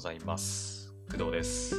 [0.00, 0.94] ございます。
[1.10, 1.76] 工藤です。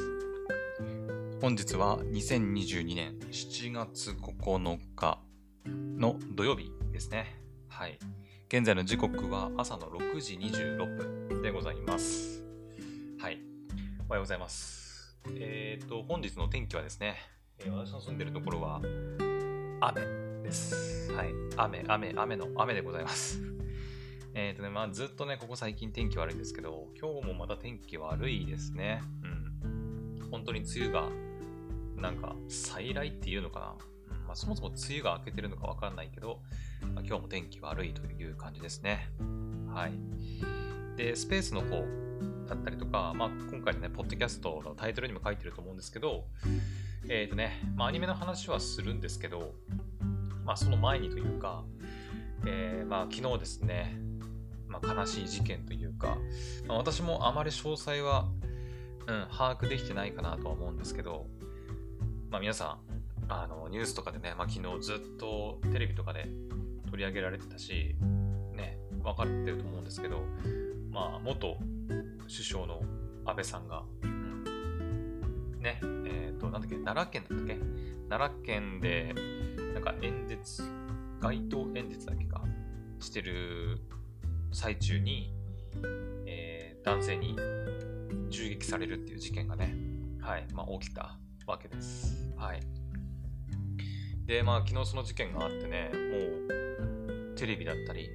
[1.42, 5.18] 本日は2022年7月9日
[5.66, 7.42] の土曜日ですね。
[7.68, 7.98] はい。
[8.48, 12.44] 現在の時刻は朝の6時26分でございます。
[13.20, 13.40] はい。
[14.08, 15.18] おはようございます。
[15.40, 17.16] えっ、と、本日の天気はですね、
[17.58, 18.80] えー私の住んでるところは
[19.80, 20.02] 雨
[20.44, 21.12] です。
[21.14, 21.34] はい。
[21.58, 23.61] 雨、雨、雨の雨でございます。
[24.34, 29.02] えっ、とね、まあずっとね、ここ最近天気悪いんですけど、今日もまた天気悪いですね。
[29.24, 30.30] うん。
[30.30, 31.10] 本当に梅雨が、
[31.98, 33.76] なんか、再来っていうのかな。
[33.86, 33.92] うん
[34.32, 36.40] まあ、そもそも梅雨が明けてるのかわからないけど、
[36.94, 39.10] まあ、今日も天気悪いという感じですね。
[39.68, 39.92] はい。
[40.96, 41.84] で、スペースの方
[42.48, 46.24] だったりとか、まあ、今回のね、ポッドキャストのタイトルにも書いてると思うんですけど、
[47.10, 49.54] えっ、とね、まあ、アニメの話はするんですけど、
[50.46, 51.66] まあ、その前にというか、
[52.46, 53.98] えーまあ、昨日ですね、
[54.72, 56.18] まあ、悲しい事件というか、
[56.68, 58.30] まあ、私もあまり詳細は、
[59.08, 61.28] うん、把握できてないかなとは思うんですけど、
[62.30, 62.80] まあ、皆さん、
[63.28, 66.28] あのニュースとかでね、まあ、昨日ずっとテレビとかで
[66.90, 67.96] 取り上げられてたし、
[68.56, 70.24] ね、分かってると思うんですけど、
[70.90, 71.58] まあ、元
[72.28, 72.82] 首相の
[73.26, 74.44] 安倍さんが、うん
[75.60, 77.58] ね、えっ、と、なんだっけ、奈良県だったっけ？
[78.10, 79.14] 奈良県で、
[79.74, 80.64] なんか演説、
[81.22, 82.44] 街頭演説だっけか、
[83.00, 83.80] してる
[84.52, 85.34] 最中に、
[86.26, 87.36] えー男性に
[88.30, 89.76] 銃撃されるっていう事件がね、
[90.20, 92.32] はい、まあ、起きたわけです。
[92.36, 92.62] はい。
[94.26, 98.10] で、まあ、昨日その事件があってね、もう、テレビだったり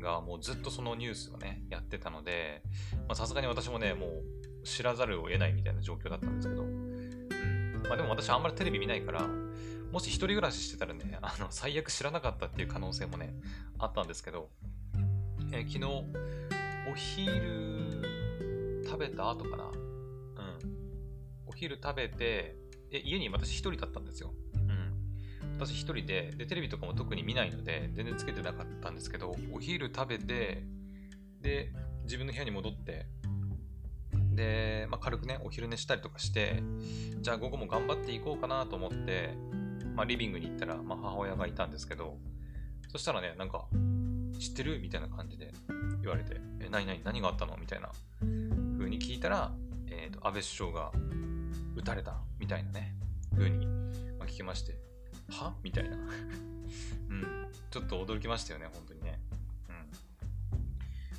[0.00, 2.62] が、もうずっとそのニュースがね、やってたので、
[3.14, 7.82] さすがに私もね、もう知らざるを得ないみたいな状況だったんですけど、うん。
[7.88, 9.26] まあ、でも私あんまりテレビ見ないから、
[9.90, 13.34] もし一人暮らししてたらね、あの、最悪知らなかったっていう可能性もね、
[13.78, 14.50] あったんですけど、
[15.54, 15.84] えー昨日、
[16.90, 19.64] お昼食べた後かな？
[19.64, 19.74] うん。
[21.46, 22.56] お昼食べて、
[22.90, 24.32] え家に私一人だったんですよ。
[24.54, 25.52] うん。
[25.58, 30.64] 私一人でで、テレビとかも特に見ないので、全然つけてなかったんですけど、お昼食べて、
[31.40, 31.72] で、
[32.04, 33.06] 自分の部屋に戻って、
[34.34, 36.62] で、まあ、軽くね、お昼寝したりとかして、
[37.20, 39.34] じゃあ午後も頑張っていこうかなと思って、
[39.94, 42.16] まあ、リビングに行ったら、まあ、母親がいたんですけど、
[42.88, 43.68] そしたらね、なんか、
[44.42, 44.80] 知ってる？
[44.80, 45.52] みたいな感じで
[46.00, 47.56] 言われて、え、何何何があったの？
[47.56, 49.52] みたいな風に聞いたら、
[49.88, 50.92] えっ、と、安倍首相が
[51.76, 52.94] 撃たれたみたいなね、
[53.36, 53.66] 風に、
[54.18, 54.76] ま、聞きまして、
[55.30, 55.54] は？
[55.62, 55.96] みたいな。
[57.08, 57.46] うん。
[57.70, 59.20] ちょっと驚きましたよね、本当にね。
[59.68, 59.74] うん。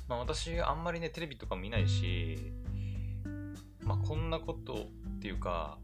[0.08, 2.52] まあ私、あんまりね、テレビとか見ないし、
[3.82, 5.78] まあこんなことっていうか、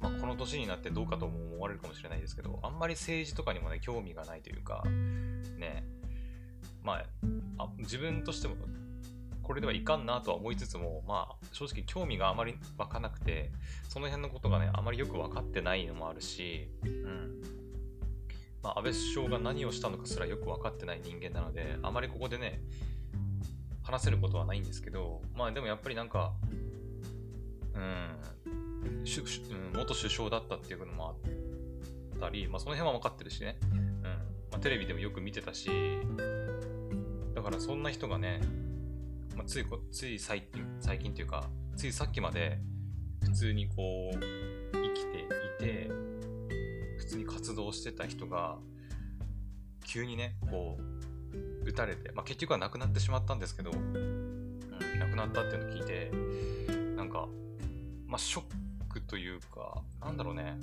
[0.00, 4.82] まあこの年になってどうかとも思われるかもしれないですけど、あんまり政治とかにもね、興味がないというか、
[5.56, 5.84] ね、
[6.82, 7.04] まあ、
[7.58, 8.56] あ自分としても、
[9.42, 13.50] これではいかんなとは思いつつも、まあ、正直興味があまり湧かなくて、
[13.88, 17.42] その辺のことがね、あまりよく分かってないのもあるし、うん。
[18.62, 22.60] まあ、安倍首相が何をしたのかすらよく分かってない人間なので、あまりここでね、
[23.82, 26.32] 話せることはないんですけど、まあでもやっぱりなんか、
[27.74, 27.78] う
[29.02, 34.02] ん、しうん元首相だったっていうのもあったり、まあその辺は分かってるしね、うん。
[34.02, 35.68] まあテレビでもよく見てたし、
[37.34, 38.40] だからそんな人がね、
[39.36, 42.58] まあ、ついこつい最近最近っていうか、ついさっきまで
[43.22, 44.18] 普通にこう
[44.72, 45.26] 生きてい
[45.58, 45.90] て、
[46.98, 48.58] 普通に活動してた人が、
[49.86, 54.58] 急にね、こう、撃たれて、まあ、結局は亡くなってしまったんですけど、うん、
[54.98, 56.10] 亡くなったっていうのを聞いて、
[56.96, 57.28] なんか、
[58.06, 58.44] まあ、ショッ
[58.88, 60.58] クというか、なんだろうね、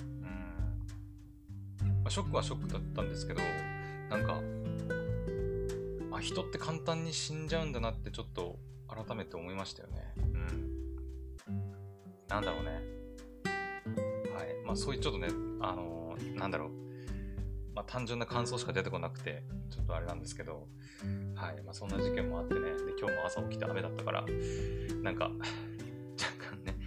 [1.81, 3.41] うん、まあ、ショックはショックだったんですけど、
[4.09, 4.41] なんか、
[6.19, 10.13] あ、人って簡単に死んじゃうんだなってちょっと改めて思いましたよね。
[10.18, 10.81] うん。
[12.28, 12.72] なんだろうね。
[14.34, 14.66] はい。
[14.66, 15.28] まあそういうちょっとね、
[15.62, 16.69] あのーなんだろう。
[17.74, 20.67] まあ単純な感想しか出てこなくて、ちょっとあれなんですけど、
[21.35, 21.64] はい。
[21.64, 24.26] まあそんな事件もあってね、で、今日も朝起きて雨だったから、
[25.02, 25.32] なんか、
[26.20, 26.78] 若干ね、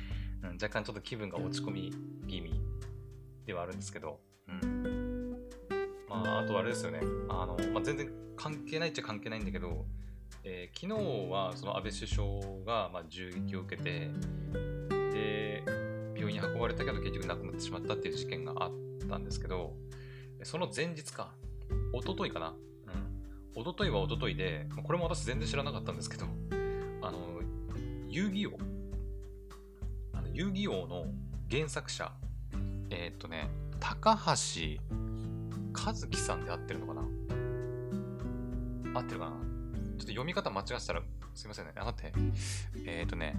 [0.42, 1.92] うん、若干ちょっと気分が落ち込み
[2.28, 2.52] 気味
[3.46, 5.01] ではあるんですけど、うん。
[6.16, 7.00] まあ、あとあれですよね。
[7.28, 9.86] あの、まあ、全然関係ないっちゃ関係ないんだけど、
[10.44, 12.28] えー昨日はその安倍首相
[12.64, 14.10] が、まあ、銃撃を受けて、
[15.12, 15.62] で、
[16.16, 18.72] 病院に運ばれたけど結局亡くなってしまったっていう事件があっ
[19.08, 19.74] たんですけど、
[20.42, 21.32] その前日か、
[21.92, 22.48] 一昨日かな。
[22.48, 23.62] うん。
[23.62, 26.26] 一昨日は一昨日で、これも私全然知らなかったんですけど、
[27.02, 27.40] あの、
[28.08, 28.58] 遊戯王、
[30.12, 31.06] あの遊戯王の
[31.50, 32.12] 原作者、
[32.90, 33.48] えーっとね、
[33.78, 34.80] 高橋
[35.74, 37.02] 和樹さんで合ってるのかな？
[39.00, 39.32] 合ってるかな？
[39.32, 41.02] ちょっと読み方間違ってたら
[41.34, 41.72] すいませんね。
[41.76, 42.12] あ、待って。
[42.84, 43.34] えっ、ー、とね、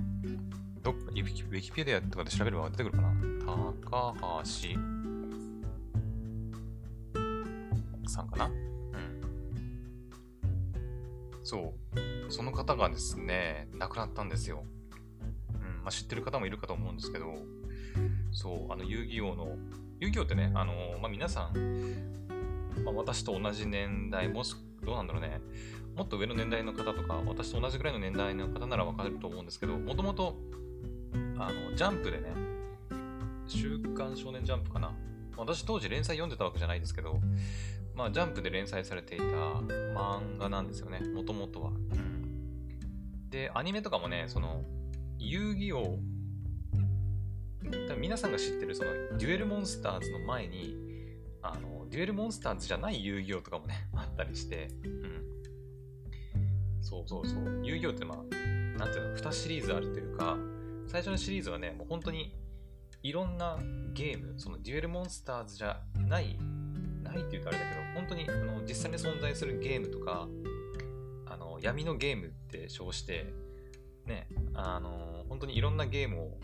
[0.82, 3.14] どっか、ウィキペディアとかで調べれば出てくるかな？
[3.86, 4.46] 高橋
[8.10, 8.46] さんかな？
[8.46, 8.54] うん。
[11.44, 12.32] そう。
[12.32, 14.64] その方がですね、亡くなったんですよ。
[15.54, 15.84] うん。
[15.84, 17.36] まあ、知ってる方もいるかと思うんですけど、
[18.32, 19.56] そう、あの、遊戯王の、
[20.00, 22.23] 遊戯王ってね、あのまあ、皆さん、
[22.84, 25.42] まあ、私と同じ年代、もし、どうなんだろうね、
[25.96, 30.38] もっと上の年代の方とか、私と同じぐらいの年代の方ならわかると思うんですけど、もともと、
[31.38, 32.34] あの、ジャンプでね、
[33.48, 34.92] 週刊少年ジャンプかな。
[35.38, 37.20] 私当時連載読んでたわけじゃないですけど、
[37.96, 41.72] まあ、ジャンプで連載されていた漫画なんですよね、もともとは。
[43.30, 44.64] で、アニメとかもね、その、
[45.20, 45.98] 遊戯王、
[47.98, 50.76] 皆さんが知ってるそのデュエルモンスターズの前に、
[51.42, 55.24] あの、デュエルモンスターズじゃない遊戯王とかもね、 あったりして、うん。
[56.82, 57.62] そうそうそう。
[57.64, 58.18] 遊戯王ってまあ、
[58.80, 60.36] なんていうの、2シリーズあるというか、
[60.88, 62.36] 最初のシリーズはね、もう本当に
[63.04, 63.60] いろんな
[63.94, 66.36] ゲーム、そのデュエルモンスターズじゃない、
[67.04, 70.28] ないって言うとあれだけど、本当にあの実際に存在するゲームとか、
[71.28, 73.32] あの闇のゲームって称して、
[74.08, 76.40] ね、あの本当にいろんなゲーム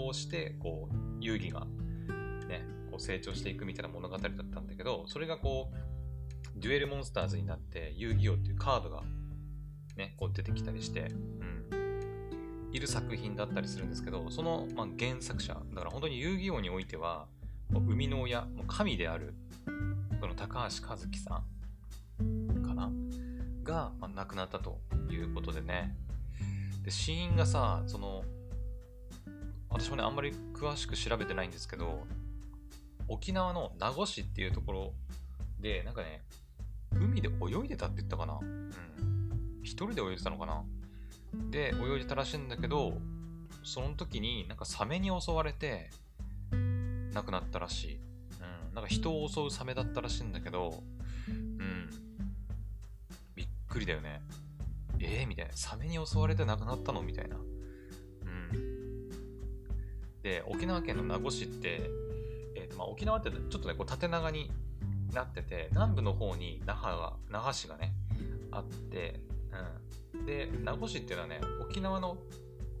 [0.00, 1.68] を通して、こう、遊戯が、
[3.00, 9.02] 成長していくみたいな物語だったんだけど、それがこう、デュエルモンスターズになって、遊戯王っていうカードが、
[9.96, 11.04] ね、こう出てきたりして、う
[11.74, 17.26] ん、いる作品だったりするんですけど、その、まあ、原作者、だから本当に遊戯王においては、
[17.70, 19.34] 生みの親も、神である、
[20.20, 21.42] その高橋和樹さ
[22.22, 22.90] んかな？
[23.62, 24.80] が、まあ、亡くなったと
[25.10, 25.96] いうことでね。
[26.82, 28.24] で、死因がさ、その、
[29.68, 32.06] 私もね、あんまり詳しく調べてないんですけど、
[33.10, 34.92] 沖縄の名護市っていうところ
[35.60, 36.22] で、なんかね、
[36.94, 38.38] 海で泳いでたって言ったかな？
[38.40, 38.70] うん。
[39.62, 40.62] 一人で泳いでたのかな？
[41.50, 42.94] で、泳いでたらしいんだけど、
[43.64, 45.90] その時になんかサメに襲われて、
[47.12, 48.00] 亡くなったらしい。
[48.40, 48.74] うん。
[48.74, 50.82] なんか人を襲うサメだったらしいんだけど、
[51.28, 51.90] うん。
[53.34, 54.22] びっくりだよね。
[55.00, 55.52] えー、みたいな。
[55.54, 57.02] サメに襲われて亡くなったの？
[57.02, 57.36] みたいな。
[57.36, 59.10] うん
[60.22, 61.90] で、沖縄県の名護市って、
[62.76, 64.50] まあ、沖縄ってちょっとね、こう縦長に
[65.12, 67.94] なってて、南部の方に那覇が、那覇市がね、
[68.50, 69.20] あって、
[70.14, 70.26] うん。
[70.26, 72.18] で、名護市っていうのはね、沖縄の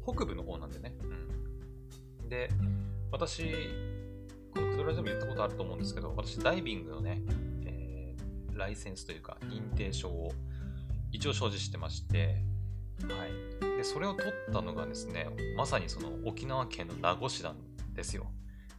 [0.04, 0.94] 北部の方なんでね。
[2.20, 2.28] うん。
[2.28, 2.50] で、
[3.10, 3.44] 私、
[4.54, 7.22] このクドラジオも言ったことあると思うんですけど、私、ダイビングのね、
[7.64, 10.32] えー、ライセンスというか、認定証を
[11.12, 12.42] 一応所持してまして、
[13.08, 13.76] はい。
[13.76, 17.56] で、それを取ったのがですね、まさにその沖縄県の名護市なん
[17.94, 18.30] ですよ。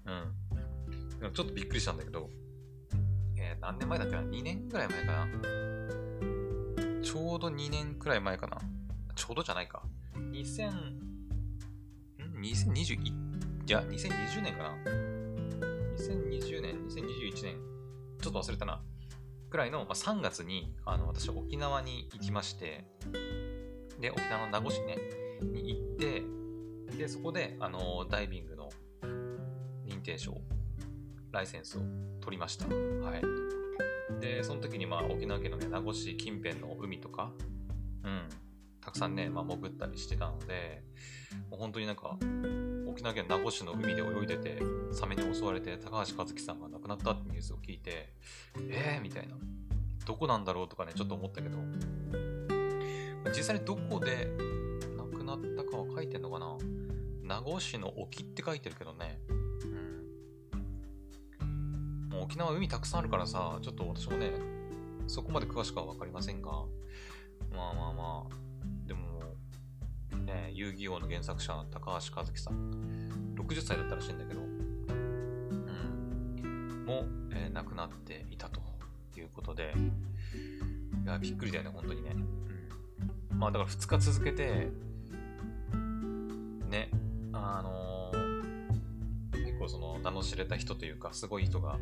[0.06, 0.41] うん。
[1.30, 2.30] ちょっとびっくりしたんだけど、
[3.38, 5.28] えー、何年前だっけな ?2 年くらい前かな？
[7.04, 8.58] ちょうど2年くらい前かな？
[9.16, 9.84] ちょうどじゃないか。
[10.16, 11.02] 2000、ん
[12.42, 12.98] ?2021、
[13.66, 14.76] じゃあ2020年かな
[15.98, 17.56] ?2020 年、2021年、
[18.22, 18.82] ちょっと忘れたな。
[19.50, 22.86] くらいの、まあ、3月にあの私沖縄に行きまして、
[24.00, 24.98] で、沖縄の名護市ね、
[25.42, 26.24] に行って、
[26.98, 28.70] で、そこで、あの、ダイビングの
[29.86, 30.42] 認定証、
[31.32, 31.82] ライセンスを
[32.22, 32.66] 取りました。
[32.68, 34.20] はい。
[34.20, 37.32] で、その時に、まあ、沖縄県のね、名護市近辺の海とか、
[38.04, 38.30] うん、
[38.82, 40.84] たくさんね、まあ、潜ったりしてたので、
[41.50, 42.18] もう本当になんか、
[42.88, 44.60] 沖縄県名護市の海で泳いでて、
[44.92, 48.14] サメに襲われて、高橋和樹さんが亡くなったってニュースを聞いて、
[48.70, 49.36] えーみたいな。
[50.06, 51.58] どこなんだろうとかね、ちょっと思ったけど、
[53.30, 54.28] 実際にどこで
[54.98, 56.58] 亡くなったかは書いてんのかな
[57.22, 59.20] 名護市の沖って書いてるけどね。
[62.12, 64.32] もう沖縄海たくさんあるからさ、ちょっと私もね、
[65.08, 66.52] そこまで詳しくはわかりませんが、
[67.56, 68.34] まあまあまあ、
[68.86, 69.22] でも、
[70.26, 74.44] ね、遊戯王の原作者の高橋和樹さん、60歳だったらしいんだけど、う
[76.48, 78.62] ん、も、えー、亡くなっていたと
[79.18, 79.74] いうことで、
[81.04, 82.12] いや、びっくりだよね、本当にね。
[82.12, 82.42] うん
[83.42, 84.70] まあだから2日続けて、
[86.70, 86.92] ね、
[87.34, 88.21] あのー、
[89.62, 91.80] 構その名の知れた人というか、すごい人が、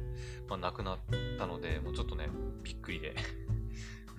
[0.48, 0.98] まあ、亡くなっ
[1.38, 2.30] たので、もうちょっとね、
[2.64, 3.16] びっくりで。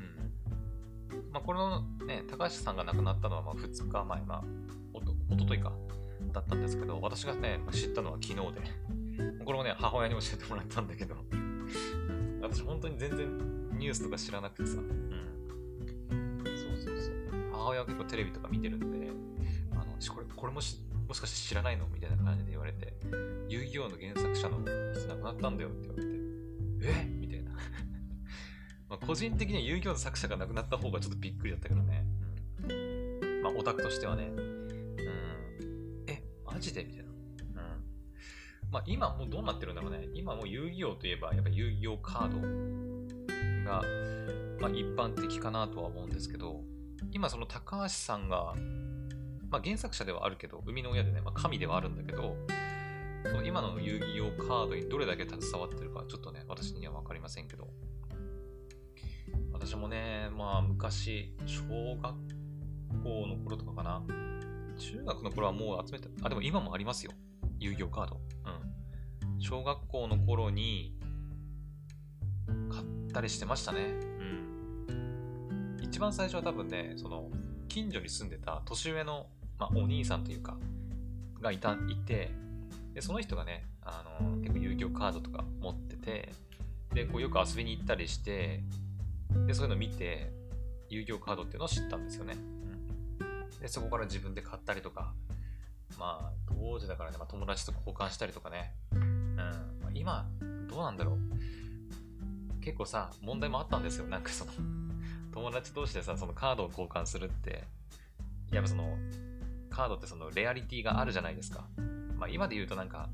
[1.12, 1.32] うん。
[1.32, 4.44] まあこのね、高橋さんが亡くなったのはま2日前、まあ、
[4.94, 5.72] おと、おとといか、
[6.32, 8.60] だったんですけど、私がね、知ったのは昨日で、
[9.44, 11.16] これもね、母親に教えてもらったんだけど、
[12.40, 13.38] 私本当に全然
[13.78, 15.10] ニュースとか知らなくてさ、うん。
[17.52, 19.10] 母親は結構テレビとか見てるんで、
[19.72, 21.88] あのこれこれもしもしかして知らないの？
[21.88, 22.94] みたいな感じで言われて、
[23.48, 24.60] 遊戯王の原作者の
[24.94, 27.04] 人亡くなったんだよって言われて、え？
[27.04, 27.50] みたいな
[28.88, 32.06] ま個人的には遊戯王の作者が亡くなった方がちょっとびっくりだったけどね。
[32.62, 34.26] うん、まあ、オタクとしてはね。
[34.28, 36.04] うん。
[36.06, 36.84] え、マジで？
[36.84, 37.10] みたいな。
[37.10, 37.84] うん。
[38.70, 40.06] まあ今もうどうなってるんだろうね。
[40.14, 43.82] 今もう遊戯王といえば、やっぱ遊戯王カードが、
[44.60, 46.62] まあ一般的かなとは思うんですけど、
[47.10, 48.54] 今その高橋さんが、
[49.50, 52.36] まあ原作者ではあるけど、生みの親でね、まあ神ではあるんだけど、
[53.24, 57.68] その今の遊戯王カードにどれだけ携わってるか、ちょっとね、私にはわかりませんけど、
[59.52, 62.14] 私もね、まあ昔、小学
[63.04, 64.02] 校の頃とかかな。
[64.78, 67.12] 中学の頃はもう集めて、あ、でも今もありますよ。
[67.58, 68.20] 遊戯王カード。
[68.46, 69.40] うん。
[69.40, 70.96] 小学校の頃に
[72.70, 73.80] 買ったりしてましたね。
[73.82, 75.78] うん。
[75.82, 77.30] 一番最初は多分ね、その、
[77.68, 79.26] 近所に住んでた年上の、
[79.60, 80.56] まあ、お兄さんというか、
[81.40, 82.30] がいた、いて、
[82.94, 86.32] で、その人がね、あの、結構遊戯王カードとか持ってて、
[86.94, 88.62] で、こうよく遊びに行ったりして、
[89.46, 90.32] で、そういうの見て、
[90.88, 92.34] 遊戯王カードっていうのを知ったんですよね。
[93.20, 93.24] う
[93.58, 95.12] ん、で、そこから自分で買ったりとか、
[95.98, 98.72] まあ、当時だからね、まあ、友達と交換したりとかね。
[98.92, 99.36] うん。
[99.36, 100.26] まあ、今、
[100.68, 102.60] どうなんだろう。
[102.60, 104.06] 結構さ、問題もあったんですよ。
[104.06, 104.52] なんかその
[105.32, 107.64] 友達同士でさ、そのカードを交換するって、
[108.50, 108.96] やっぱその、
[109.80, 111.64] カードってそのレアリティがあるじゃないですか。
[112.18, 113.08] まあ今で言うとなんか、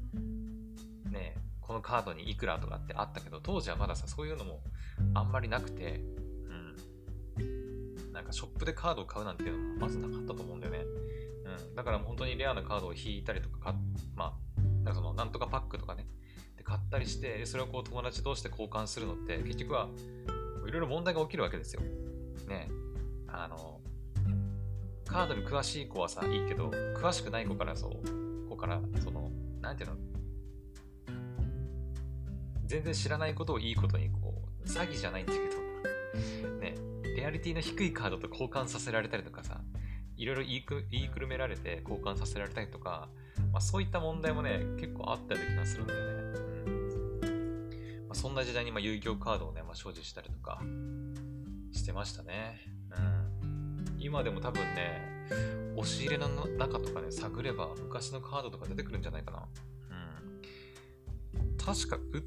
[1.12, 4.62] ねこのカードにいくらとかってあったけど、当時はまださ、そういうのも
[5.14, 6.00] あんまりなくて、
[7.38, 8.12] うん。
[8.12, 10.80] なんかショップでカードを買うなんていうのもまずなかったと思うんだよね。
[10.80, 11.74] うん。
[11.76, 13.76] だから本当にレアなカードを引いたりとか、
[14.16, 16.08] まあ、なんかその、なんとかパックとかね、
[16.56, 19.88] で買ったりして、それをこう友達同士で交換するのって、結局は、
[20.66, 21.82] いろいろ問題が起きるわけですよ。
[22.48, 22.68] ね。
[23.28, 23.75] あの、
[25.06, 29.96] カードに詳しい子はさ、いいけど、詳しくない子からそう、子から、その、なんていうの、
[32.66, 36.74] 全然知らないことをいいことにこう、詐欺じゃないんだけど、ね、
[37.16, 39.60] レアリティの低いカードと交換させられたりとかさ、
[40.16, 43.08] いろいろ言いく言いくるめられて交換させられたりとか、
[43.52, 46.12] まあ、そういった問題もね、結構あったような気がするんだよね。
[46.12, 46.76] うん
[48.08, 50.60] まあ、そんな時代にま遊戯王カードをね、まあ、所持したりとか
[51.72, 52.60] してましたね。
[52.96, 53.35] うん、
[54.06, 55.02] 今でも多分ね、
[55.76, 59.48] 押し入れの中とかね、探れば昔のカードとか出てくるんじゃないかな。
[61.40, 61.56] うん。
[61.56, 62.22] 確か売っ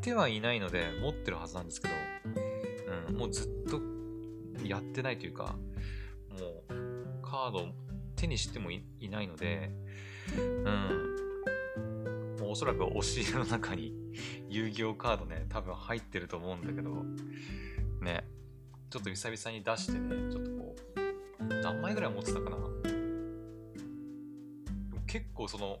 [0.00, 1.94] てはいないので、持ってるはずなんですけど、
[3.10, 3.78] うん、もうずっと
[4.66, 5.54] やってないというか、
[6.30, 7.66] もうカード
[8.16, 9.70] 手にしてもいないので、
[10.34, 13.92] うん、もうおそらく押し入れの中に
[14.48, 17.04] 遊戯王カードね、多分入ってると思うんだけど、
[18.00, 18.26] ね、
[18.88, 20.97] ちょっと久々に出してね、ちょっとこう、
[21.40, 22.56] 何枚ぐらい持ってたかな？
[25.06, 25.78] 結構その、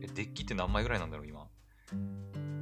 [0.00, 1.48] え、デッキって何枚ぐらいなんだろう、今。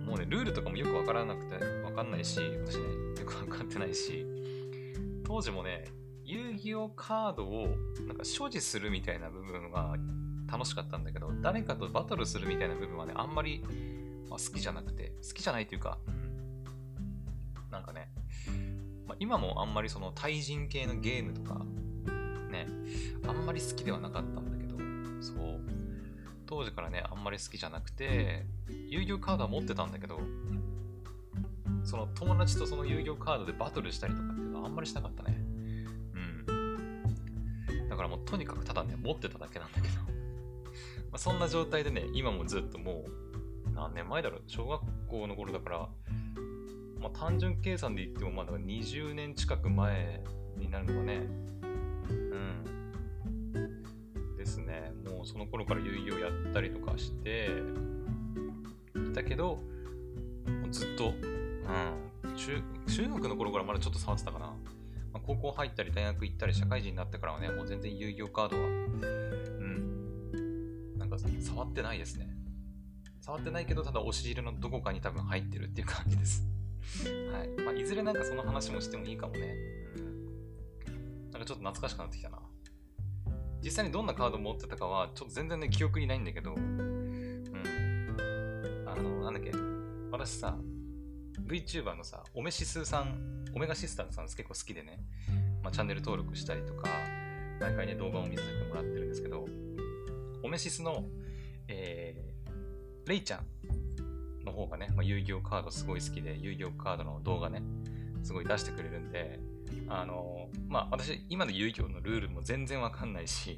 [0.06, 2.84] もうね、ルールとかもよくわからなくて、わかんないし、私ね、
[3.20, 4.24] よくわかってないし、
[5.24, 5.84] 当時もね、
[6.24, 7.68] 遊戯王カードを
[8.06, 9.96] なんか所持するみたいな部分は
[10.50, 13.62] 楽しかったんだけど、誰かとバトルするみたいな部分はね、あんまり、
[14.30, 15.98] まあ、好きじゃなくて、好きじゃないっていうか、
[17.70, 18.08] なんかね、
[19.06, 21.60] まあ、今もあんまりその対人系のゲームとか、
[22.64, 22.68] ね、
[23.26, 24.78] あんまり好きではなかったんだけど、
[25.20, 25.60] そう、
[26.46, 28.46] 当時からね、あんまり好きじゃなくて、
[28.88, 30.20] 遊戯王カードは持ってたんだけど、
[31.84, 35.36] その友達とその遊戯王カードでバトルしたりとかっていうのはあんまりしなかったね。
[36.48, 37.88] うん。
[37.88, 39.94] だからもうとにかくただね、持ってただけなんだけど。
[39.96, 40.10] ま
[41.14, 45.88] あ、そんな状態でね、今もずっともう、何年前だろう小学校の頃だから、
[46.98, 50.22] まあ、単純計算で言ってもまだ20年近く前
[50.56, 51.28] になるのがね、
[52.10, 52.14] う
[54.34, 54.92] んですね。
[55.04, 57.48] もうその頃から遊戯をやったりとかして
[58.94, 59.60] いたけど、
[60.70, 61.14] ずっと、
[62.24, 64.46] うん、中中学の頃からまだちょっと触ってたかな。
[65.12, 69.00] まあ、高校入ったり大学行ったり社会人になってからはね、もう全然遊戯王カードは、うん、
[70.98, 72.28] なんか触ってないですね。
[73.20, 76.44] 触ってないけど、ただ押し入れのどこかに多分入ってるっていう感じです。
[77.32, 77.48] はい。
[77.64, 79.54] まあ、いずれなんかその話もしてもいいかもね。
[79.96, 80.05] うん。
[81.32, 82.38] なんかちょっと懐かしくなってきたな。
[83.62, 87.44] 実際にどんなカード持ってたかは、ちょっと全然ね、記憶にないんだけど、うん。
[88.86, 89.50] あの、なんだっけ、
[90.12, 90.56] 私さ、
[91.46, 95.00] VTuber のさ、オメシスさん、オメガシスターズさん結構好きでね、
[95.62, 96.88] まあ、チャンネル登録したりとか、
[97.60, 99.46] 毎回ね、動画を見せてもらってるんですけど、
[100.42, 101.04] オメシスの、
[101.68, 103.46] えー、レイちゃん
[104.44, 107.62] の方がね、まあ、遊戯王カードすごい好きで、遊戯王カードの動画ね、
[108.22, 109.40] すごい出してくれるんで、
[109.88, 113.56] あの、まあ、私、今の遊戯王のルールも全然わかんないし、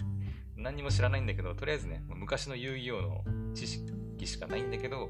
[0.56, 3.24] 何にも知らないんだけど、とりあえずね、昔の遊戯王の
[3.54, 5.08] 知識しかないんだけど、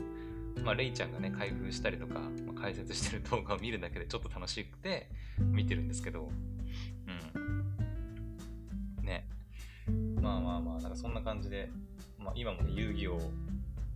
[0.65, 6.31] まあ、レイちゃんがね、開封したりとか、まあ、解説してる動画を見るだけでちょっと楽しくて見てるんですけど、
[7.37, 9.05] うん。
[9.05, 9.27] ね。
[10.21, 11.71] まあまあまあ、なんかそんな感じで、
[12.19, 13.17] まあ、今もね、遊戯王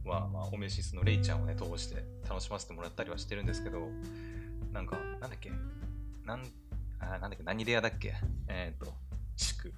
[0.09, 3.89] は、まあ、オメシスのレイちゃんをね、通して楽しませてもらったりはしてるんですけど、
[4.73, 5.51] なんか、なんだっけ？
[6.25, 6.45] なん、
[7.03, 8.15] あなんだっけ何レアだっけ？
[8.49, 8.93] えっ、ー、と、
[9.37, 9.73] シク。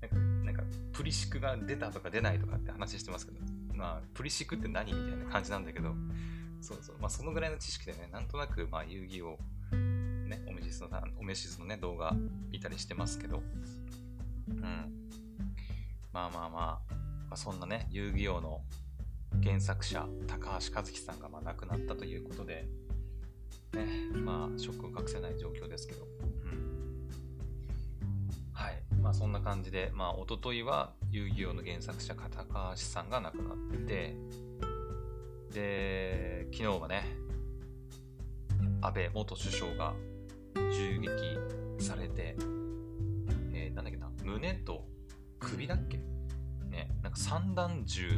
[0.00, 3.38] なんか、なんかプリシクが出たとか出ないとかって話してますけど、
[3.74, 5.94] まあ、プリシクって何みたいな感じなんだけど、
[6.60, 9.38] そうそう、まあ、そのぐらいの知識でね、なんとなく、まあ、遊戯王、
[9.76, 10.88] ね、オメシスの、
[11.18, 12.14] オメシスのね、動画
[12.50, 13.42] 見たりしてますけど、
[14.48, 15.08] うん。
[16.12, 16.80] まあまあまあ、ま
[17.32, 18.62] あ、そんなね、遊戯王の
[19.42, 22.66] 原作者、高橋和樹さんがまあ亡くなったということで、
[23.74, 26.06] ね、まあ、ショックを隠せない状況ですけど、
[28.60, 28.82] はい。
[29.00, 32.28] まあ、そんな感じで、まあ、おとといは遊戯王の原作者、高
[32.72, 34.14] 橋さんが亡くなって、
[35.50, 37.06] で、昨日はね、
[38.82, 39.94] 安倍元首相が
[40.70, 42.36] 銃撃されて、
[43.54, 44.84] えー、なんだっけな、胸と
[45.38, 45.96] 首だっけ
[46.68, 48.10] ね、なんか散弾銃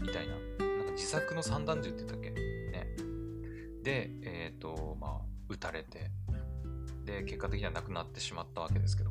[0.00, 2.94] みたいな、なんか自作の散弾銃って言ったっけね。
[3.82, 6.12] で、えっ、ー、と、まあ、撃たれて、
[7.04, 9.07] で、結果的には亡くなってしまったわけですけど、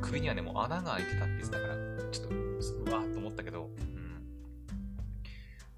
[0.00, 1.74] 首にはね、もう穴が開いてたって言ってたから、
[2.10, 4.00] ちょっと、うわーっと思ったけど、うん。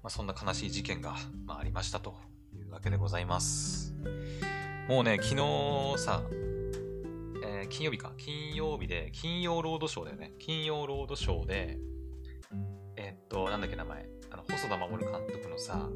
[0.01, 2.15] まあ、そんな悲しい事件が、まあ、ありましたと
[2.53, 3.93] いうわけでございます。
[4.87, 6.23] もうね、昨日さ、
[7.43, 8.11] えー、金曜日か。
[8.17, 10.33] 金曜日で、金曜ロードショーだよね。
[10.39, 11.77] 金曜ロードショーで、
[12.97, 14.09] えー、っと、なんだっけ名前。
[14.29, 15.89] あの、細田守監督のさ、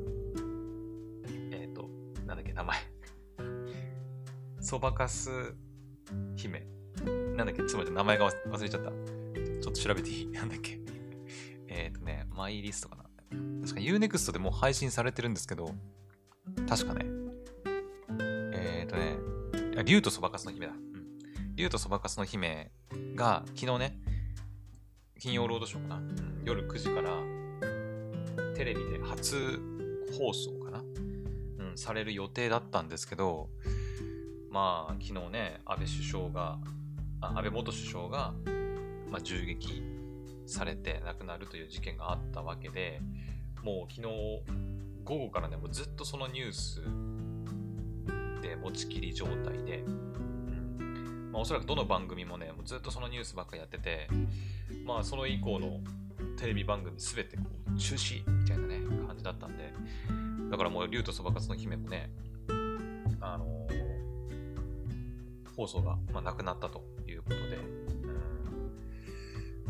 [1.51, 1.89] えー、っと、
[2.25, 2.77] なんだっけ名前。
[4.61, 5.55] そばかす
[6.35, 6.76] 姫。
[7.05, 8.89] なんだっけちょっと待って、名前が忘れちゃった。
[8.89, 10.27] ちょっと調べていい？
[10.31, 10.79] なんだっけ？
[11.67, 13.03] えっとね、マイリストかな。
[13.61, 15.73] 確か Unext でも配信されてるんですけど、
[16.67, 17.05] 確かね、
[18.53, 20.73] えっ、ー、とね、竜とそばかすの姫だ。
[20.73, 21.55] うん。
[21.55, 22.71] 竜とそばかすの姫
[23.15, 23.99] が昨日ね、
[25.19, 27.09] 金曜ロードショーかな、うん、夜9時から
[28.55, 29.59] テレビで初
[30.17, 30.83] 放送かな、う
[31.73, 33.49] ん、される予定だったんですけど、
[34.51, 36.59] まあ、昨日ね、安倍首相が、
[37.21, 38.33] 安倍元首相が、
[39.09, 39.83] まあ、銃撃
[40.45, 43.01] されて亡くなるという事件があったわけで、
[43.63, 44.43] もう昨日
[45.03, 46.81] 午後からね、もうずっとそのニュース
[48.41, 51.29] で持ちきり状態で、うん。
[51.31, 54.07] まあ、おそらくどの番組もね、もうずっとそのニュースばっかやってて、
[54.85, 55.79] まあその以降の
[56.37, 59.73] テレビ番組すべてこう中止みたいなね、感じだったんで、
[60.49, 62.09] だからもう竜とそばかすの姫もね、
[63.19, 66.83] あのー、放送が、まあ、なくなったと、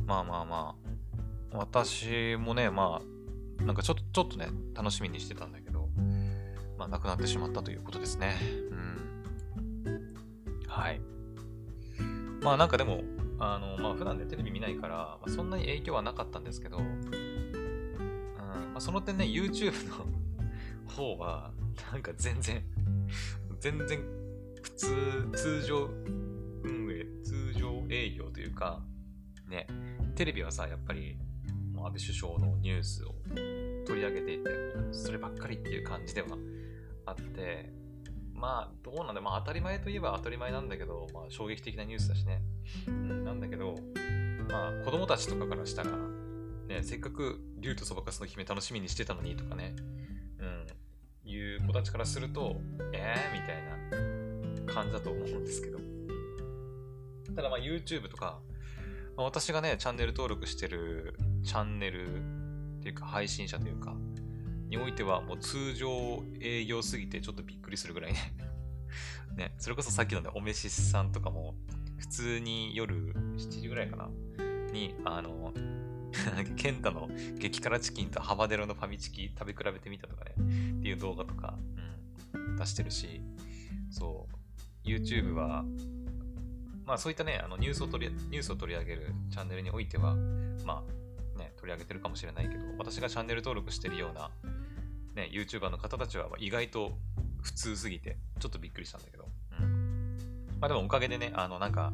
[0.07, 0.75] まあまあま
[1.53, 3.01] あ、私もね、ま
[3.59, 5.89] あ、なんかちょ、ちょっとね、楽しみにしてたんだけど、
[6.77, 8.37] まあ、亡くなってしまったということですね。
[8.71, 10.13] うん。
[10.67, 11.01] はい。
[12.41, 13.03] まあ、なんかでも、
[13.37, 17.01] あの、まあ、普段ね、テレビ見ないから、まあ、そんなに影響はなかったんですけど、うん、
[18.39, 20.05] まあ、その点ね、YouTube の
[20.87, 21.51] 方は、
[21.91, 22.63] なんか全然
[23.59, 23.99] 全然、
[24.61, 24.87] 普通、
[25.35, 25.89] 通常
[26.63, 28.81] 運営、通常営業というか、
[29.49, 29.67] ね、
[30.17, 31.15] テレビはさ、やっぱり、
[31.73, 33.13] もう安倍首相のニュースを
[33.85, 34.49] 取り上げていて、
[34.91, 36.29] そればっかりっていう感じでは
[37.05, 37.71] あって、
[38.33, 42.41] まあ、どうなんだ、まあ当たり前といえば当たり前なんだけど、まあ衝撃的なニュースだしね。
[42.87, 43.75] うん、なんだけど、
[44.49, 45.91] まあ子供たちとかからしたら、
[46.67, 49.75] ね、せっかく竜とそばかすの姫楽しみにしてたのにとかね、
[50.39, 52.55] うん、いう子たちからすると、
[52.91, 55.77] えーみたいな感じだと思うんですけど。
[57.35, 58.39] ただまあ YouTube とか、
[59.17, 62.21] ま、私がね、チャンネル登録してるチャンネル
[62.79, 63.95] っていうか配信者というか、
[64.69, 68.19] においてはもう通常営業すぎてちょっとびっくりするぐらいね。
[69.35, 71.55] ね、それこそさっきのね、おめしさんとかも、
[71.97, 74.09] 普通に夜7時ぐらいかな
[74.71, 75.53] に、あの、
[76.55, 81.57] ケンタの激辛チキンとハバデロのファミチキ食べ比べてみたとかね、っていう動画とか、
[82.33, 83.21] うん、出してるし、
[83.89, 84.27] そ
[84.85, 85.65] う、YouTube は、
[86.87, 90.15] まあそういったね、あのニュースを取り、ニュースを取り上げるチャンネルにおいては、
[90.63, 90.81] ま
[91.35, 94.31] あね、取り上げてるかもしれないけど、私がチャンネル登録してるような、
[95.13, 96.97] ね、YouTuber の方たちは意外と
[97.41, 99.25] 普通すぎて、ちょっとびっくりしたんだけど。
[99.59, 100.17] うん。
[100.61, 101.91] まあでもおかげでね、あの、なんか、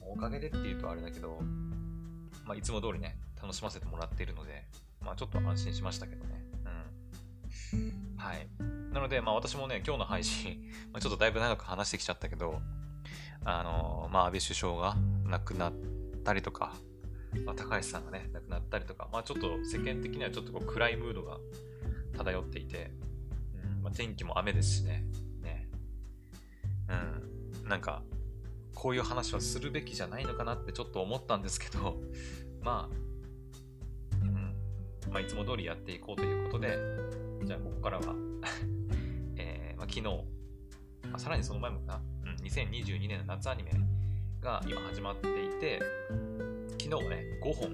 [0.00, 1.40] おかげでって言うとあれだけど、
[2.44, 4.64] まあいつも通りね、楽しませてもらっているので、
[5.00, 6.44] まあちょっと安心しましたけどね。
[7.72, 8.16] うん。
[8.16, 8.46] はい。
[8.92, 12.62] なので、まあ私もね、今日の配信、 まあ、ちょっとだいぶ長く話してきちゃったけど、
[13.44, 15.72] あの、まあ安倍首相が亡くなっ
[16.24, 16.74] たりとか、
[17.44, 21.38] まあ、高橋さんがね、亡くなったりとか、まあちょっと世間的にはちょっとこう暗いムードが
[22.16, 22.90] 漂っていて、
[23.76, 25.04] うんまあ、天気も雨ですしね、
[25.42, 25.68] ね、
[26.88, 28.02] うん、なんか、
[28.74, 32.00] こういう話はするべきじゃないのかなってちょっと思ったんですけど、
[32.60, 34.54] まあ、うん
[35.10, 36.78] まあ、いつも通りやっていこうということで、
[37.44, 38.14] じゃあここからは
[39.36, 40.02] えー、まあ、昨日、
[41.10, 43.72] まあ、さらにその前もかな、うん、2022年の夏アニメ
[44.40, 45.80] が今始まっていて、
[46.80, 47.70] 昨日はね、5本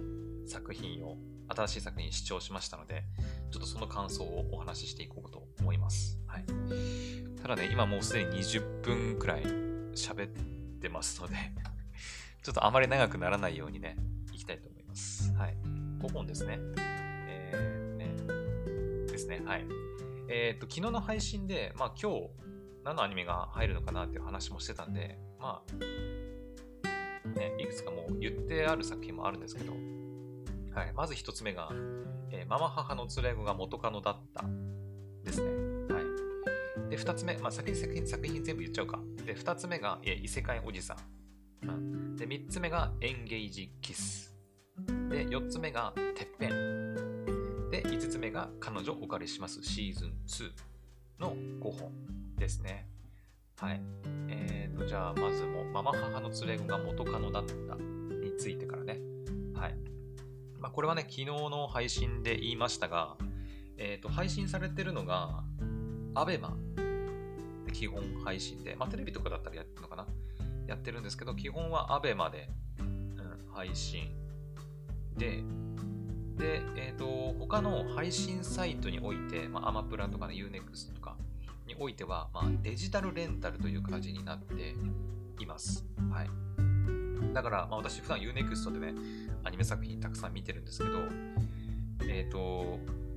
[0.47, 1.17] 作品を、
[1.51, 3.05] 新しい作品視聴しましたので、
[3.51, 6.19] ちょっとその感想をお話ししていこうと思います。
[6.27, 6.45] はい。
[7.41, 9.43] ただね、今もうすでに20分くらい
[9.95, 10.29] 喋っ
[10.81, 11.35] てますので
[12.43, 13.97] ちょっとあまり長くならないようにね、
[14.33, 15.33] いきたいと思います。
[15.33, 15.57] はい。
[16.01, 16.59] 5本ですね。
[17.27, 19.41] えー、ね、ですね。
[19.45, 19.65] はい。
[20.29, 22.31] えっ、ー、と、昨日の配信で、まあ今日、
[22.85, 29.73] 何のアニメが入るのかなっていう話もしてたんで、まあ、ね、いくつかもう言ってある作品もあるんですけど、
[30.75, 31.71] はい、まず一つ目が、
[32.31, 34.45] えー、ママ母の連れ子が元カノだった
[35.25, 35.51] ですね。
[35.93, 36.01] は
[36.87, 36.91] い。
[36.91, 38.99] で、二つ目、まあ先に作品作品全部言っちゃうか。
[39.25, 40.97] で、二つ目が、えー、異世界おじさ
[41.65, 41.69] ん。
[41.69, 44.35] うん、で、三つ目がエンゲージキス。
[45.11, 46.89] で、四つ目がてっぺん。
[47.71, 50.51] で、五つ目が彼女お借りしますシーズン2
[51.21, 51.93] の5本
[52.39, 52.89] ですね。
[53.57, 53.81] はい。
[54.29, 58.99] えーと、じゃあ、まずも、ママ母の連れ子が元カノだったについてからね。
[59.55, 59.75] はい。
[60.59, 63.17] まあ、これはね、昨日の配信で言いましたが、
[63.77, 65.43] えっ、ー、と、配信されてるのが、
[66.15, 66.57] アベマ
[67.67, 70.07] で基本配信で、まあ、テレビとかだったらやってるのかな
[70.67, 72.49] やってるんですけど、基本はアベマで、
[72.79, 74.09] うん、配信
[75.17, 75.43] で、
[76.37, 81.17] で、えっ、ー、と、他の配信サイトにおいて、まあ、アマプラとかね、Unext とか
[81.69, 84.75] においては、まあ、デジタルレンタルという形になって
[85.39, 85.85] います。
[86.11, 86.31] はい。
[87.33, 88.99] だから、まあ、私普段 Unext でね、
[89.45, 90.99] アニメ作品たくさん見てるんですけど、
[92.09, 92.39] えっ、ー、と、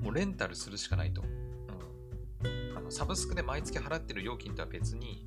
[0.01, 1.21] もうレンタルするしかないと。
[1.21, 5.25] うん、あのサブスクで毎月払ってる料金とは別に、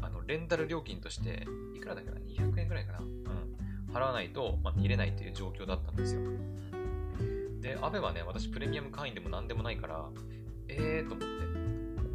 [0.00, 3.24] あのレンタル料金として、いくらだっけな ?200 円ぐらいかな、うん、
[3.92, 6.20] 払わないと、まあ、見れないという状況だったんですよ。
[7.60, 10.08] で、アベはね、私プレミアム会員でも何でもないから、
[10.68, 11.45] えーと思って、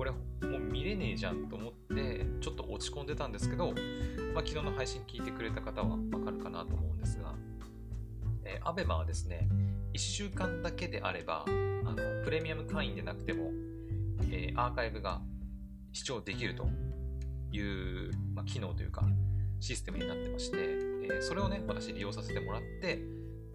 [0.02, 0.18] これも
[0.58, 3.68] う見れねえじゃんと思って、ちょっと落ち込んでたんですけど、
[4.34, 7.36] まあ、昨日の配信聞いてくれた方はわかるかなと思うんですが、
[8.44, 9.48] えー、アベマはですね、
[9.94, 11.52] 1週間だけであれば、あ
[11.92, 13.52] のプレミアム会員でなくても、
[14.24, 15.22] えー、アーカイブが
[15.94, 16.66] 視聴できると
[17.52, 19.04] いう、まあ、機能というか、
[19.60, 22.98] システムになってまして、えー、それをね、私利用させてもらって、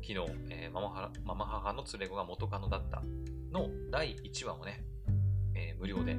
[0.01, 0.15] 昨日、
[0.51, 3.03] えー、ママママ母の連れ子が元カノだった
[3.51, 4.85] の第1話をね、
[5.57, 6.17] えー、無料で、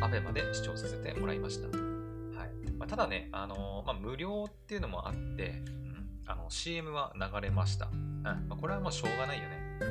[0.00, 1.68] アベマで視聴させてもらいました。
[1.68, 7.88] はいまあ、ただね、あのー、まあ、無料っていうのもあって、うん、あの CM は流れました。
[7.92, 9.56] うんまあ、これはもうしょうがないよね。
[9.80, 9.84] う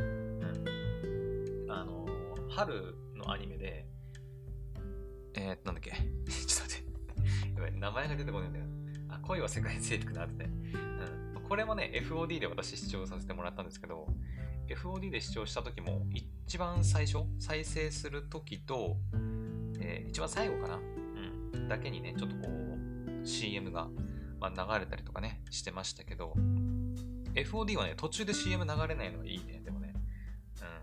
[1.67, 3.87] ん、あのー、春のアニメで、
[5.33, 6.83] えー、なんだっけ ちょっと待っ
[7.45, 7.55] て。
[7.55, 8.65] やばい、名前が出てこないんだよ。
[9.09, 10.65] あ、恋は世界征服の後で、うん
[11.47, 14.07] これもね、FOD で私視聴させてもらったんですけど、
[14.67, 16.01] FOD で視聴した時も、
[16.47, 18.97] 一番最初、再生する時と、
[19.79, 21.67] えー、一番最後かなうん。
[21.67, 23.87] だけにね、ちょっとこう、CM が、
[24.39, 26.33] まあ、流れたりとかね、してましたけど、
[27.33, 29.95] FOD はね、途中で CM 流れないのがいいね、でもね。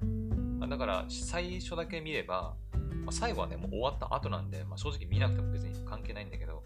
[0.03, 0.59] うん。
[0.59, 2.57] まあ、だから、最初だけ見れば、
[3.05, 6.65] まあ、最後はね、もう終わった後なんで、まあ、正直見なくても別に関係ないんだけど、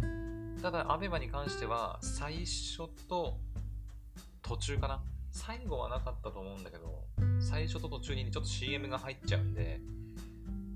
[0.00, 3.40] うんただ、アベマに関しては、最初と
[4.42, 5.02] 途中かな。
[5.36, 7.04] 最後はなかったと思うんだけど、
[7.40, 9.80] 最初と途中にちょっと CM が入っちゃうんで、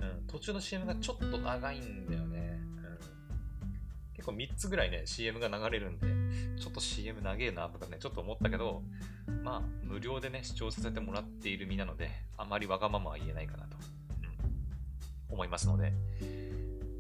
[0.00, 2.60] うん、途中の CM がちょっと長いんだよね。
[2.60, 8.82] うん、結構3つぐらいね、CM が流れるんで、ちょっと CM 長えなとかね、ちょっと思ったけど、
[9.42, 13.78] まあ、無料でね、視聴させてもらっている身なので、あまりわがままは言えないかなと、
[15.28, 15.94] うん、思いますので、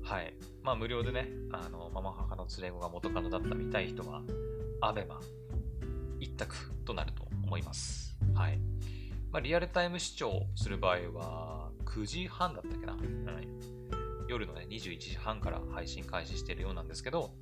[0.02, 0.32] はい。
[0.62, 4.22] まあ、無料でね、あの、ママ母の連れ子が元カノだった見たい人は、
[4.80, 5.20] アベマ
[6.20, 6.54] 一択
[6.86, 8.16] となると思います。
[8.32, 8.60] はい。
[9.32, 12.98] まあ、リアルタイム視聴する場合は、9時半だったっけな、は
[13.40, 13.48] い、
[14.28, 17.32] 夜のね、21時半から配信開始しているようなんですけど、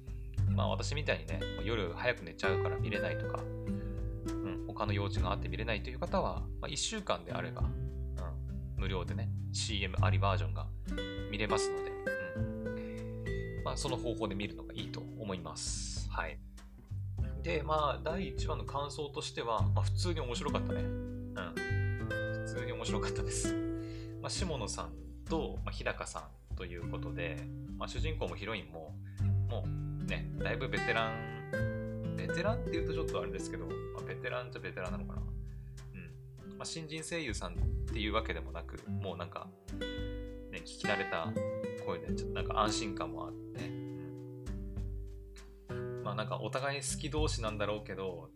[0.56, 7.70] まあ私みたいにね、夜早く寝ちゃうから見れないとか、うん、他の用事があって見れないという方は、まあ、1週間であれば、うん、
[8.78, 10.66] 無料でね、CM ありバージョンが
[11.30, 11.90] 見れますので、
[12.36, 16.08] うんまあ、その方法で見るのがいいと思います。
[16.10, 16.38] はい。
[17.48, 20.80] で、まあ、第1話の感想としては、まあ、普通に面白かったね。
[20.82, 21.34] うん。
[22.44, 23.54] 普通に面白かったです。
[24.20, 24.92] まあ、下野さん
[25.30, 27.38] と、まあ、日高さんということで、
[27.78, 28.94] まあ、主人公もヒロインも、
[29.48, 35.22] もうね、だいぶベテラン、ベテランって言うとちょっとあれですけど、まあ、ベテランじゃベテランなのかな。
[35.94, 36.58] うん。
[36.58, 37.56] まあ、新人声優さんっ
[37.90, 39.48] ていうわけでもなく、もうなんか、
[40.50, 41.32] ね、聞き慣れた
[41.86, 43.87] 声で、ちょっとなんか安心感もあって、
[46.08, 48.30] まあなんかお互い好き同士なんだろうけど、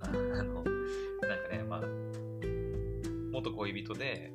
[0.00, 0.62] あの、なんか
[1.50, 1.80] ね、まあ、
[3.32, 4.30] 元恋人で、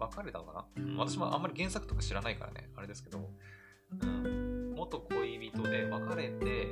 [0.00, 0.96] 別れたのかな？
[0.98, 3.30] 私もあんまり原作とか知らないからね、あれですけど、
[4.02, 6.70] うん、元恋人で別れて、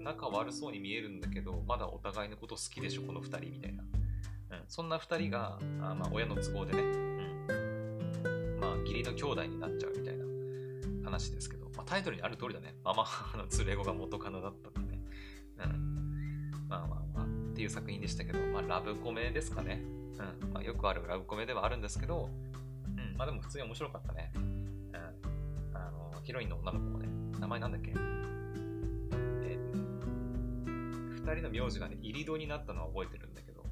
[0.00, 3.82] 仲悪そうに見えるんだけど、まだお互いのこと好きでしょ、この2人みたいな。
[3.82, 3.88] うん、
[4.68, 10.24] そんな2人が、あまあ、親の都合でね、うん、まあ、義理の兄弟になっちゃうみたいな
[11.06, 12.74] 話ですけど、タイトルにある通りだね。
[12.84, 15.00] ママ母の連れ子が元カノだったってね。
[15.64, 16.50] うん。
[16.68, 19.82] まあまあまあ、っていう作品でしたけど、まあ、ラブコメですかね。
[20.42, 20.52] うん。
[20.52, 22.30] まあ、よくあるラブコメではあるんですけど、
[22.96, 23.16] うん。
[23.16, 24.32] まあでも普通に面白かったね。
[24.34, 24.66] うん。
[25.74, 27.98] あの、ヒロインの女の子もね、名前なんだっけ？2
[31.32, 33.64] 人の名字がね、入り戸になったのは覚えてるんだけど、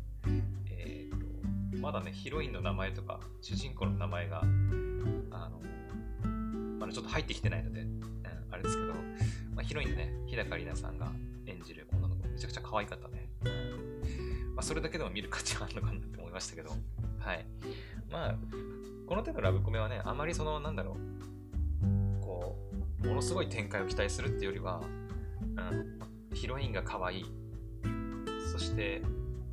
[0.71, 4.43] えっ、ー、と、まだね、ヒロインの名前とか、主人公の名前が、
[5.31, 5.61] あの、
[6.93, 8.01] ちょっと入ってきてないので、うん、
[8.51, 8.93] あれですけど、
[9.55, 11.11] まあ、ヒロインのね、日高里奈さんが
[11.47, 13.29] 演じる女の子、めちゃくちゃ可愛かったね。
[13.45, 16.71] うんまあ、それだけでも見る価値があるのかなって思いましたけど、
[17.19, 17.47] はい。
[18.11, 18.35] まあ、
[19.07, 20.97] この手のラブコメはね、あまりその、なんだろ
[21.81, 22.57] う、こ
[23.03, 24.83] う、ものすごい展開を期待するっていうよりは、
[25.41, 27.25] うん、ヒロインが可愛い、
[28.53, 29.03] そして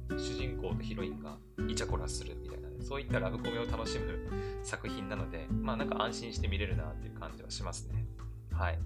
[0.09, 2.35] 主人公とヒロインがイチャコラする、
[2.81, 4.07] そういったラブコメを楽しむ
[4.63, 8.05] 作品なので、まあなんか安心して見れるなっていう感じはしますね。
[8.51, 8.79] はい。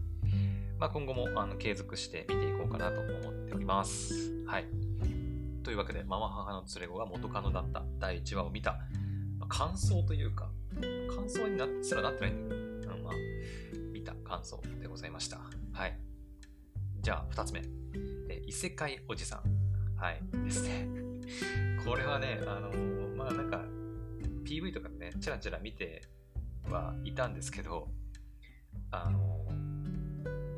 [0.79, 4.33] まあ今後もあの継続して見ていこうかなと思っております。
[4.45, 4.65] はい。
[5.63, 8.71] というわけで、ママ母の連れ子が元カノだった第1話を見た、
[9.39, 10.49] まあ、感想というか、
[11.15, 13.13] 感想になすらなってないんだけど、まあ、
[13.93, 15.39] 見た感想でございました。
[15.71, 15.97] はい。
[17.01, 17.61] じゃあ、2つ目。
[18.29, 19.41] え異世界おじさん。
[19.95, 20.87] はい、ですね。
[21.85, 23.63] これはね、あのー、まあなんか、
[24.53, 26.03] PV とかね、チラチラ見て
[26.69, 27.87] はいたんですけど、
[28.91, 29.45] あの、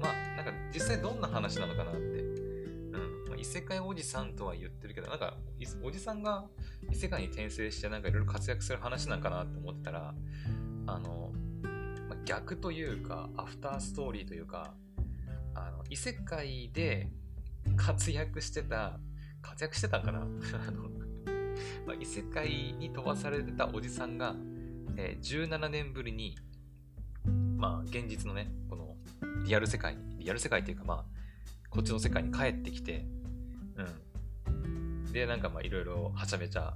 [0.02, 5.38] まあなんか実際どんな話なのかなって、うん、異世界おじさんとは言ってるけど、なんか
[5.82, 6.46] おじさんが
[6.92, 10.14] 異世界に転生してなんかいろいろ活躍する話なんかなって思ってたら、
[10.88, 11.32] あの、
[12.10, 14.74] まあ、逆というか、アフターストーリーというか、
[15.58, 17.10] あの異世界で
[17.78, 19.00] 活躍してた
[19.42, 20.20] 活躍してたんかな？
[20.68, 20.90] あの、
[21.86, 24.36] まあ、異世界に飛ばされてたおじさんが、
[24.98, 26.36] えー、17年ぶりに、
[27.58, 28.96] まあ、現実のね、この
[29.46, 31.06] リアル世界に、リアル世界っていうか、まあ、
[31.70, 33.06] こっちの世界に帰ってきて、
[34.48, 35.12] うん。
[35.12, 36.76] で、なんかまあ、いろいろはちゃめちゃ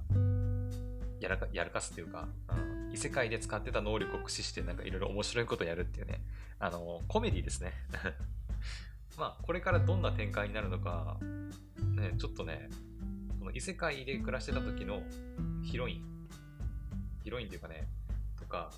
[1.20, 6.22] やらかやらかすっていうか、うん、異世界で使ってた能力を駆使して、なんかいろいろ面白いことやるっていうね、
[6.58, 7.72] あの、コメディですね。
[9.18, 11.18] まあ、これからどんな展開になるのか、
[11.96, 12.70] ね、ちょっとね、
[13.40, 15.02] この異世界で暮らしてた時の
[15.62, 16.04] ヒロイン、
[17.24, 17.88] ヒロインっていうかね、
[18.38, 18.70] とか、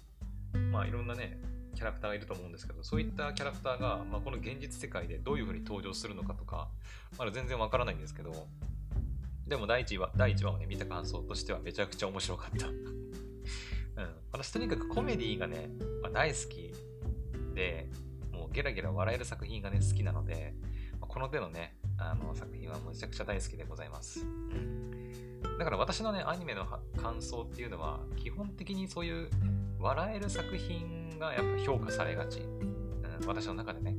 [0.71, 1.37] まあいろんなね、
[1.75, 6.69] キャラクターがいると思うんですけど、そういったキャラクターが、まあ、この現実世界でどういう風に登場するのかとか、
[7.19, 8.47] まだ全然わからないんですけど、
[9.49, 12.69] でも第1話、第1話をね、見た感想としてはめちゃくちゃ面白かった。
[12.71, 12.77] うん。
[14.31, 15.71] 私とにかくコメディがね、
[16.03, 16.73] まあ、大好き
[17.53, 17.91] で、
[18.31, 20.55] もうゲラゲラ笑える作品がね、好きなので、
[21.01, 24.25] まあ、この手のね、あの作品はめちゃくちゃ大好きでございます。
[25.59, 26.67] だから私のね、アニメの
[27.01, 29.31] 感想っていうのは、基本的にそういう
[29.79, 32.41] 笑える作品がやっぱ評価されがち。
[32.41, 33.97] うん、私の中でね、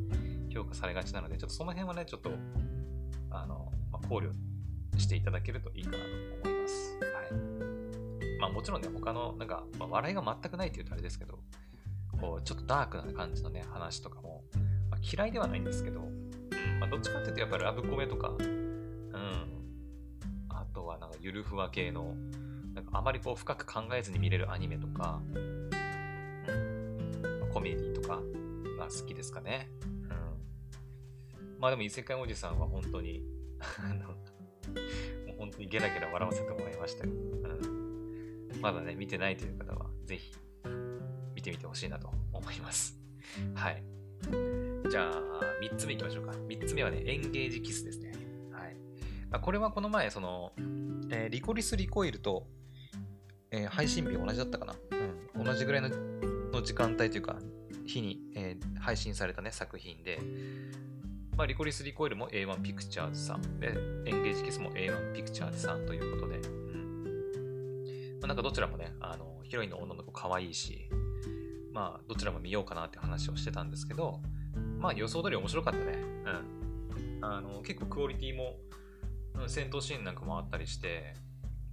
[0.49, 2.31] 評価されがちなので、ちょっとその辺はね、ちょっと、
[3.29, 4.31] あの、まあ、考慮
[4.97, 6.97] していただけるといいかなと思います。
[6.99, 8.39] はい。
[8.39, 11.39] まあもちろんね、他の、なんか、まあ、笑いが全くないって言うとあれですけど、
[12.19, 14.43] こう、ちょっとダークな感じのね、話とかも、
[14.89, 16.01] ま、嫌いではないんですけど、
[16.83, 18.45] まあ、どっちかっていうとやっぱりラブコメとか、うん。
[20.49, 22.13] あとはなんかゆるふわ系の、
[22.73, 25.69] なんかあまりこう深く考えずに見れるアニメとか、うん。
[27.53, 28.17] コメディとか
[28.77, 29.69] が好きですかね。
[29.81, 31.57] うん。
[31.57, 33.21] まあでも異世界おじさんは本当に
[35.25, 37.11] もう本当にゲラゲラ笑わせてもらいましたよ。
[37.13, 38.59] うん。
[38.59, 40.33] まだね、見てないという方は、ぜひ、
[41.33, 42.99] 見てみてほしいなと思います。
[43.55, 44.72] はい。
[44.93, 45.21] じゃあ、
[45.59, 46.33] 3つ目いきましょうか。
[46.33, 48.11] 3つ目はね、エンゲージキスですね。
[48.51, 48.75] はい。
[49.27, 50.53] まあ、これはこの前、その、
[51.09, 52.45] えー、リコリス・リコイルと、
[53.49, 54.75] えー、配信日同じだったかな。
[55.35, 55.45] うん。
[55.45, 57.39] 同じぐらいのの時間帯というか、
[57.87, 60.19] 日に、えー、配信されたね、作品で、
[61.35, 63.69] まあ、リコリス・リコイルも A1 ピクチャーズさんで、
[64.05, 68.19] エンゲージキスも A1 ピクチャーズさんということで、うん。
[68.21, 70.87] まあ、なんかどちらもね、あの、ヒロインの女の子可愛いし、
[71.71, 74.21] まあ、どちらも見ようかなって話をしてたんですけど、
[74.79, 75.97] まあ予想通り面白かったね。
[77.21, 77.25] うん。
[77.25, 78.57] あの、結構クオリティも、
[79.47, 81.15] 戦闘シーンなんかもあったりして、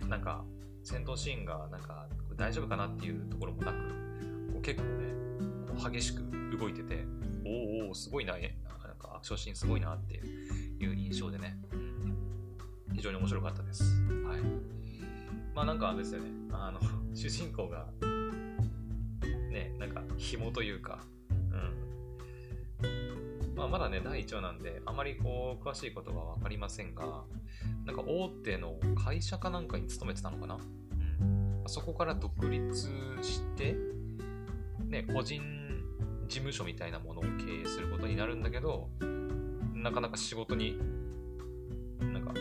[0.09, 0.45] なんか、
[0.83, 3.79] 戦闘シーンがなんか大丈夫かなっていうところもなく、
[4.53, 5.13] こう結構ね、
[5.69, 6.23] こう激しく
[6.59, 7.05] 動いてて、
[7.45, 8.41] おお、すごいな、なん
[8.99, 11.59] かアクションシーンすごいなっていう印象でね、
[12.95, 13.85] 非常に面白かったです。
[14.25, 14.41] はい。
[15.55, 16.81] まあなんかあれですよね、あの、
[17.15, 17.89] 主人公が、
[19.51, 21.05] ね、なんか紐というか、
[23.61, 27.25] まあまだね、第1話なんで、あまりこう、詳しいことはわかりませんが、
[27.85, 30.57] なんか大手の会社かなんかに勤めてたのかな？
[31.21, 31.63] うん。
[31.67, 32.73] そこから独立
[33.21, 33.77] して、
[34.89, 35.43] ね、個人
[36.27, 38.89] 事務所みたいなものを経営することになるんだけど、
[39.75, 40.79] なかなか仕事に
[42.01, 42.33] なんか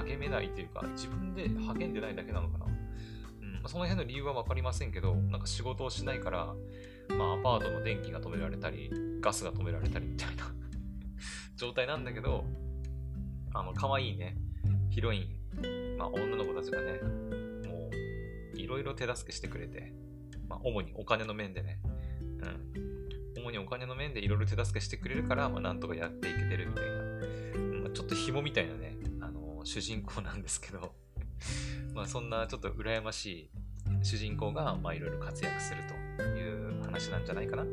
[0.00, 2.64] 励めないというか、自分で励んでないだけなのかな？
[2.64, 6.54] うん、その辺の理由は分かりませんけど、なんか仕事をしないから、
[7.10, 8.90] まあアパートの電気が止められたり、
[9.20, 10.44] ガスが止められたりみたいな
[11.56, 12.44] 状態なんだけど、
[13.52, 14.36] あの、可愛いね、
[14.90, 17.00] ヒロイン、まあ女の子たちがね、
[17.68, 17.90] も
[18.54, 19.92] う、いろいろ手助けしてくれて、
[20.48, 21.80] まあ主にお金の面でね、
[23.36, 23.42] うん。
[23.42, 26.92] 主にお金の面でいろいろ手助けしてくれるから、まあなんとかやっていけてるみたいな、
[27.82, 30.94] まあ、ちょっと紐みたいなね、あの主人公なんですけど
[31.94, 33.50] まあそんなちょっと羨ましい
[34.02, 35.82] 主人公がまあいろいろ活躍する
[36.18, 36.63] という
[36.94, 37.62] 話なんじゃないかな。
[37.62, 37.70] うん。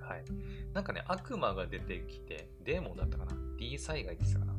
[0.00, 0.24] はい。
[0.72, 4.58] なんかね、悪魔が出てきて、デーモンだったかな ?D 災害って言ってたかな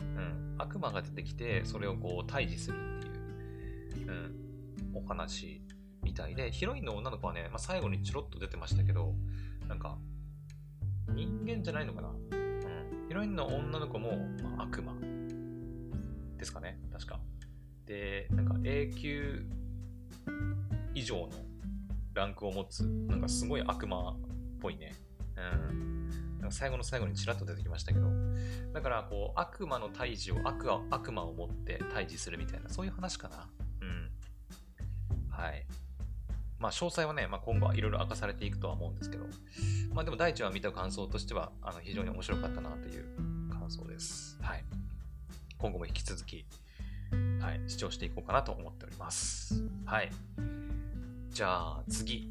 [0.00, 0.54] うん。
[0.58, 2.76] 悪魔が出てきて、それをこう退治する
[3.88, 5.62] っていう、うん、お話
[6.02, 9.14] みたいで、ヒロインの女の子はね、まあ、最後にちょろっと出てましたけど、
[9.66, 9.96] なんか、
[11.08, 13.08] 人間じゃないのかなうん。
[13.08, 14.94] ヒロインの女の子も、まあ、悪魔
[16.36, 17.20] ですかね、確か。
[17.86, 19.46] で、なんか A 級
[20.94, 21.49] 以上の
[22.14, 24.16] ランクを持つ、なんかすごい悪魔っ
[24.60, 24.94] ぽいね。
[25.36, 26.10] うん。
[26.40, 28.08] なんか最後の最後にちらっと出てきましたけど、
[28.72, 33.48] だからこう悪魔の退治を悪悪魔を持って退治するみたいな、そういう話かな。
[33.82, 34.10] うん。
[35.30, 35.66] はい。
[36.58, 39.24] まあ詳細はね、まあ、今後はいろいろ明かされていくとは思うんですけど、
[39.94, 43.06] まあでも第一話見た感想としては、あの非常に面白かったなという
[43.50, 44.38] 感想です。
[44.42, 44.64] はい。
[45.58, 46.46] 今後も引き続き、
[47.40, 49.62] はい、視聴していこうかなと思っております。
[49.84, 50.10] はい。
[51.30, 52.28] じゃあ次。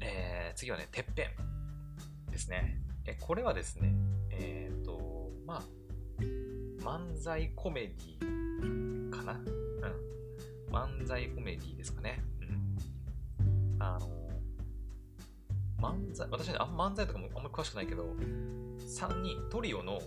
[0.00, 1.24] えー、次はね、てっぺ
[2.28, 2.80] んですね。
[3.04, 3.92] えこれはですね、
[4.30, 5.62] えっ、ー、と、まあ、
[6.82, 9.32] 漫才コメディかな？
[9.32, 10.74] うん。
[10.74, 12.22] 漫才コメディですかね。
[12.40, 13.76] うん。
[13.82, 14.08] あの、
[15.80, 18.04] 漫才、私ね、あんま漫才とかもあんまり詳しくないけど、
[18.78, 20.00] 3人、トリオの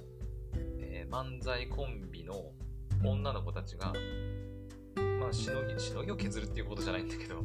[0.92, 2.52] え漫才コンビの
[3.04, 3.94] 女の子たちが、
[5.20, 7.44] まあ、しのぎ、しのぎを削るっていうことじゃないんだけど、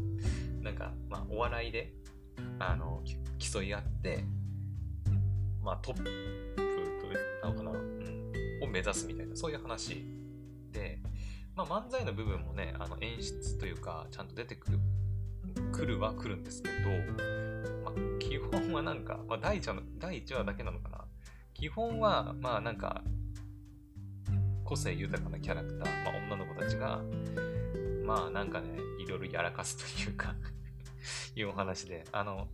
[0.67, 1.93] なんか、まあ、お笑いで、
[2.59, 3.01] あの、
[3.39, 4.25] 競い合って、
[5.63, 10.05] まあ、トップと、なのかな、うん、を目指すみたいな、そういう話
[10.73, 10.99] で、
[11.55, 14.81] まあ、漫才の部分もね、あの演出というか、ちゃんと出てくる、
[15.73, 16.75] 来るは来るんですけど、
[17.85, 21.05] まあ、基本はなんか、まあ、第1話の、第1話だけなのかな。
[21.55, 23.05] 基本は、まあなんか、
[24.65, 27.03] 個性豊かなキャラクター、まあ、女の子たちが、
[28.05, 30.35] まあなんかね、いろいろやらかすというか
[31.35, 32.49] いうお話で、あの、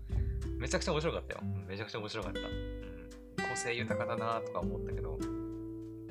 [0.59, 1.41] めちゃくちゃ面白かったよ。
[1.69, 2.41] めちゃくちゃ面白かった。
[2.41, 3.11] うん、
[3.51, 5.19] 個性豊かだなとか思ったけど、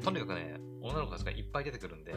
[0.03, 2.13] とにかくね、女の子たちがいっぱい出てくるんで、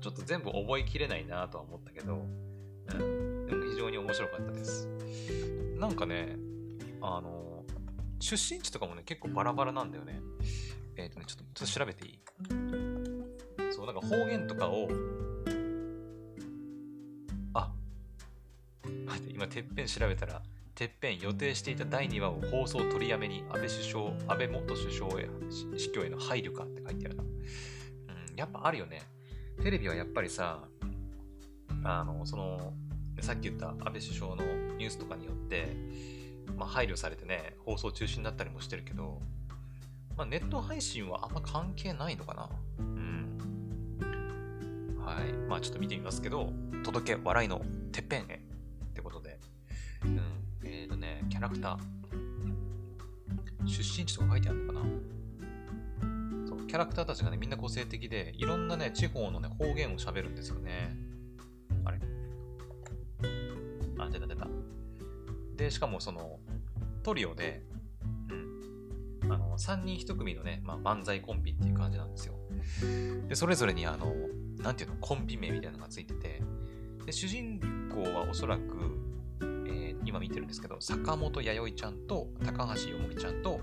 [0.00, 4.88] ちょっと全部覚えきれないなとは思ったけど、うん、でも非常に面白かったです。
[5.78, 6.36] なんかね、
[7.00, 7.64] あの、
[8.20, 10.20] 出身地とかもね、結構バラバラなんだよね。
[10.96, 12.20] えっ、ー、とね、ちょっと、ちょっと調べていい？
[13.72, 14.88] そう、なんか方言とかを、
[19.28, 20.42] 今、てっぺん調べたら、
[20.74, 25.28] てっぺん予定していた第2話を放送取りやめに安倍首相、安倍元首相へ、
[25.76, 27.22] 死去への配慮かって書いてあるな。
[27.22, 27.30] うん、
[28.36, 29.02] やっぱあるよね。
[29.62, 30.64] テレビはやっぱりさ、
[31.84, 32.72] あの、その、
[33.20, 34.44] さっき言った安倍首相の
[34.78, 35.76] ニュースとかによって、
[36.56, 39.20] まあ、配慮されてね、放送中止になったりもしてるけど、
[40.16, 42.48] まあ、ネット配信はあんま関係ないのかな。
[42.78, 43.38] うん。
[45.04, 45.32] はい。
[45.48, 46.52] まあちょっと見てみますけど、
[46.84, 48.40] 届け笑いのてっぺんへ、
[50.04, 50.20] うん。
[50.64, 53.66] えっ、ー、とね、キャラクター。
[53.66, 54.86] 出身地とか書いてあるのかな？
[56.46, 60.96] そう、キャラクターたちがね、みんな個性的で、いろんなね、地方のね、方言を喋るんですよね。
[61.84, 61.98] あれ
[63.98, 64.48] あ、出た出た。
[65.56, 66.40] で、しかもその、
[67.02, 67.62] トリオで、
[69.22, 72.34] うん、あの、3人1組のね、まあ、漫才コンビっていう感じなんですよ。
[73.28, 74.14] で、それぞれにあの、
[74.58, 76.42] なんていうの、コンビ名みたいなのがついてて、
[77.04, 77.60] で、主人
[77.94, 78.89] 公はおそらく、
[80.10, 83.60] 今見てるんですけど、坂本弥生ちゃんと、高橋よもぎちゃんと、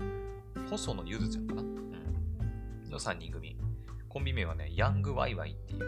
[0.70, 3.58] 細野ゆずちゃんかな、うん、の3人組。
[4.08, 5.84] コンビ名はね、ヤングワイワイっていう、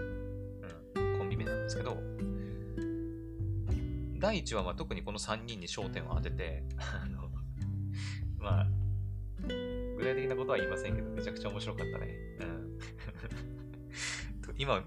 [0.96, 1.96] うん、コンビ名なんですけど、
[4.18, 7.30] 第1話は特にこの3人に焦点を当てて、あの、
[8.38, 8.66] まあ、
[9.96, 12.14] 具体的なことは言いませんけど、めちゃくちゃ面白かったね。
[12.40, 12.78] うん。
[14.58, 14.84] 今、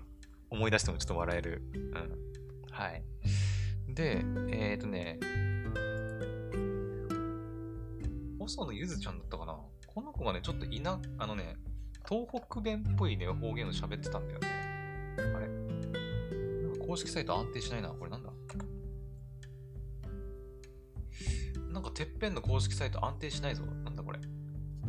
[0.51, 1.63] 思い出してもちょっと笑える。
[1.73, 2.71] うん。
[2.71, 3.03] はい。
[3.87, 5.19] で、えっ、ー、とね、
[8.47, 9.57] 細野ゆずちゃんだったかな？
[9.87, 11.55] この子がね、ちょっといな、あのね、
[12.07, 14.47] 東北弁っぽいね、方言を喋ってたんだよね。
[15.17, 15.47] あれ？
[16.85, 17.87] 公式サイト安定しないな。
[17.89, 18.29] これなんだ？
[21.71, 23.63] なんかてっぺんの公式サイト安定しないぞ。
[23.85, 24.19] なんだこれ？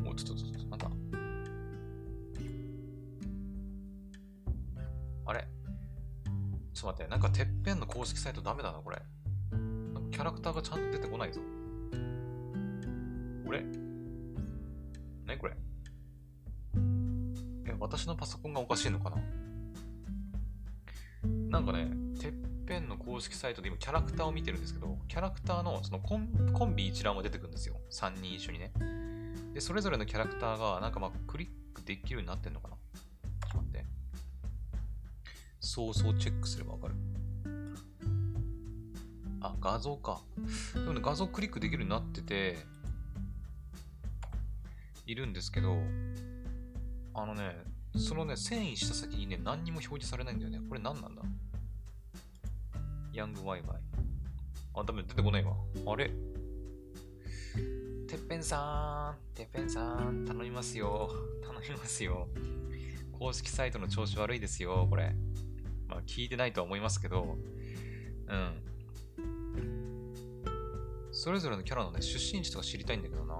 [0.00, 0.90] もうちょっと、ちょっと、なんだ？
[5.26, 5.46] あれ？
[6.74, 7.10] ちょっと待って。
[7.10, 9.00] なんかてっぺんの公式サイトダメだな、これ。
[10.10, 11.40] キャラクターがちゃんと出てこないぞ。
[13.44, 13.62] これ？
[15.26, 15.54] 何これ
[17.66, 19.16] え、私のパソコンがおかしいのかな？
[21.50, 21.88] なんかね、
[22.20, 22.32] てっ
[22.66, 27.76] ぺんの公式サイトで今キャラクターを見てるんですけど、キャラクターのそのコンコンビ一覧も出てくるんですよ。
[27.90, 28.72] 3人一緒にね。
[29.52, 32.74] で、それぞれのキャラクターがなんかまあクリックできるようになってんのかな？
[32.74, 33.84] ちょっと待って。
[35.60, 36.94] そうそうチェックすればわかる。
[39.40, 40.20] あ、画像か。
[40.74, 42.56] でもね、画像クリックできるようになってて、
[45.06, 45.76] いるんですけど、
[47.14, 47.56] あのね、
[47.96, 50.60] そのね、遷移した先にね、何にも表示されないんだよね。
[50.68, 51.22] これ何なんだ？
[53.12, 53.78] ヤングワイワイ。
[54.74, 55.54] あ、ダメ、出てこないわ。
[55.86, 56.10] あれ？
[58.08, 61.10] てっぺんさん、てっぺんさん、頼みますよ。
[61.46, 62.28] 頼みますよ。
[63.18, 65.14] 公式サイトの調子悪いですよ、これ。
[65.88, 67.36] まあ、聞いてないとは思いますけど、
[68.26, 68.62] うん。
[71.12, 73.34] それぞれのキャラのね、出身地とか知りたいんだけどな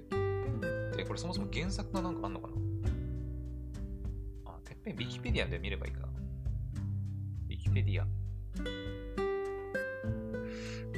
[0.00, 2.54] てっぺんって、これそもそも原作がなんかあんのかな？
[4.52, 6.08] あ、てっぺん、ウィキペディアで見ればいいかな。
[6.08, 8.06] ウィキペディア。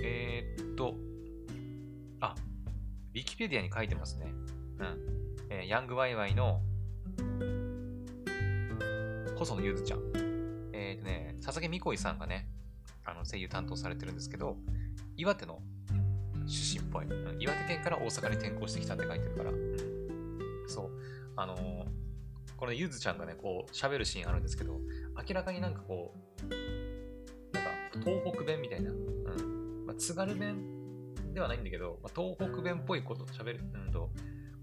[0.02, 0.94] えー、っと、
[2.20, 2.34] あ、
[3.14, 4.32] ウィキペディアに書いてますね。
[4.78, 4.98] うん。
[5.50, 6.60] えー、ヤングワイワイの、
[9.36, 10.00] 細野ゆずちゃん。
[10.72, 12.48] えー、っとね、佐々木美恋さんがね、
[13.04, 14.56] あの声優担当されてるんですけど、
[15.16, 15.60] 岩手の
[16.48, 17.06] 出身っぽい。
[17.38, 19.50] 岩手県から大阪に転校してきたって書いてるから。
[19.50, 20.90] うん、そう。
[21.36, 21.86] あのー、
[22.56, 24.80] このゆずちゃんがね、こう、喋るシーンあるんですけど、
[25.28, 27.70] 明らかになんかこう、なんか
[28.04, 29.86] 東北弁みたいな、うん。
[29.86, 34.10] まあ、津軽弁ではないんだけど、まあ、東北弁っぽいこと喋る、うんと、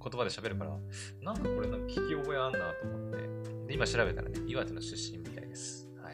[0.04, 0.78] 言葉で喋るから、
[1.22, 5.90] なんかこれなんか聞き覚えあんなと思って、で、今調べたらね、岩手の出身みたいです。
[6.02, 6.14] はい。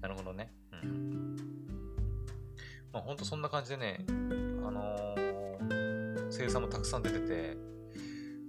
[0.00, 0.52] なるほどね。
[0.72, 1.36] うん。
[2.92, 4.04] まあ、ほんとそんな感じでね、
[4.68, 7.56] あのー、声優さんもたくさん出てて、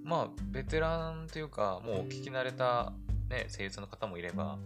[0.03, 2.91] まあ、ベテランというか、もう聞き慣れた、
[3.29, 4.59] ね、声優さんの方もいれば、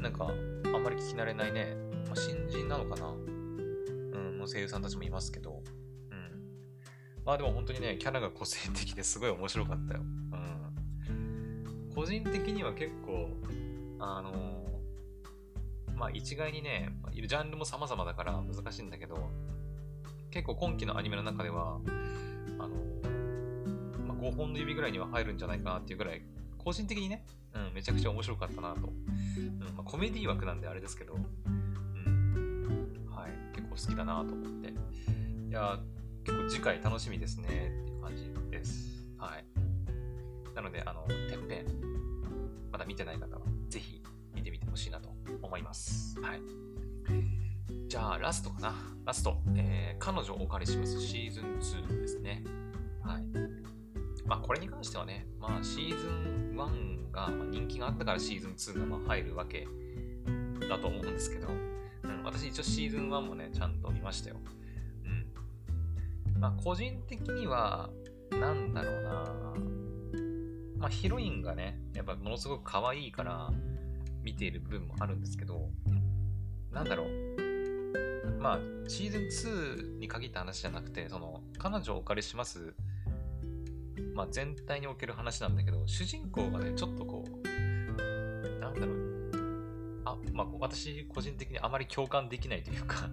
[0.00, 1.76] なんか、あんまり聞き慣れないね、
[2.06, 5.62] まあ、新人なのかな、うん、の声優さんたちもいますけど、
[6.10, 6.42] うん。
[7.26, 10.00] まあでも本当にね、キャラが個性的ですごい面白かったよ。
[10.00, 11.90] うん。
[11.94, 13.28] 個人的には結構、
[13.98, 19.30] あのー、まあ一概にね、ジャンルも様々だから難しいんだけど、
[20.30, 21.78] 結構今期のアニメの中では、
[22.58, 22.76] あの、
[24.06, 26.22] まあ、5本の指ぐらいには入るんじゃないかなっていうぐらい、
[26.58, 27.24] 個人的にね、
[27.54, 28.88] うん、めちゃくちゃ面白かったなと。
[29.38, 34.68] うんまあ、コメディ枠なんであれですけど、うん、はい、結構好きだなと思って。
[35.48, 35.78] いや、
[36.24, 37.46] 結構次回楽しみですね
[37.82, 39.04] っていう感じです。
[39.18, 39.44] はい。
[40.54, 41.66] なので、あの、てっぺん、
[42.70, 44.02] まだ見てない方は、ぜひ
[44.34, 46.20] 見てみてほしいなと思います。
[46.20, 47.35] はい。
[47.88, 48.74] じゃあ、ラストかな。
[49.04, 49.36] ラスト。
[49.54, 52.42] えー、彼女をお借りしますシーズン2ですね。
[53.00, 53.24] はい。
[54.26, 59.68] まあ、これに関してはね、まあ、シーズン1が、人気があったからシーズン2がま入るわけ
[60.68, 61.46] だと思うんですけど、
[62.02, 64.36] うん、私一応シーズン1もね、ちゃんと見ましたよ。
[65.04, 66.40] うん。
[66.40, 67.88] まあ、個人的には、
[68.32, 69.46] なんだろうな
[70.78, 73.52] まあ、ヒロインがね、やっぱものすごく可愛いから
[74.24, 75.70] 見ている部分もあるんですけど、
[76.72, 77.35] なんだろう。
[78.46, 82.74] まあ、シーズン2に限った話じゃなくて、その、彼女をお借りします、
[84.14, 93.10] まあ、全体における話なんだけど、主人公がね、ちょっとこう、なんだろう、あ、まあ、私、個人的にあまり共感できないというか。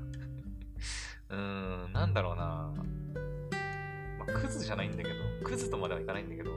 [1.32, 2.72] うーん、なんだろうな、
[4.20, 6.52] まあ、クズじゃないんだけど、クズとまではいかないんだけど、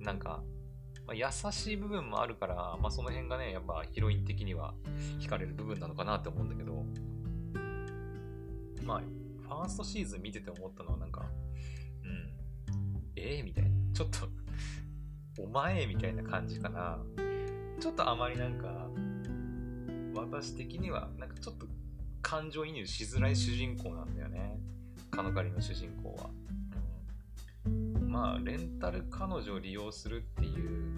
[0.00, 0.42] なんか、
[1.06, 4.72] ま、優しい部分もあるから、まあ、その辺がね、やっぱヒロイン的には
[5.18, 6.86] 惹かれる部分なのかなって思うんだけど、
[8.86, 11.26] まあ、ファーストシーズン見てて思ったのはなんか、
[12.04, 13.70] うん、ええー、みたいな。
[13.92, 14.28] ちょっと
[15.42, 15.86] お前？
[15.86, 16.98] みたいな感じかな。
[17.80, 18.88] ちょっとあまりなんか、
[20.14, 21.66] 私的には、なんかちょっと
[22.22, 24.58] 感情移入しづらい主人公なんだよね。
[25.10, 26.30] カノカリの主人公は。
[27.66, 30.96] うん、まあ、レンタル彼女を利用するっていう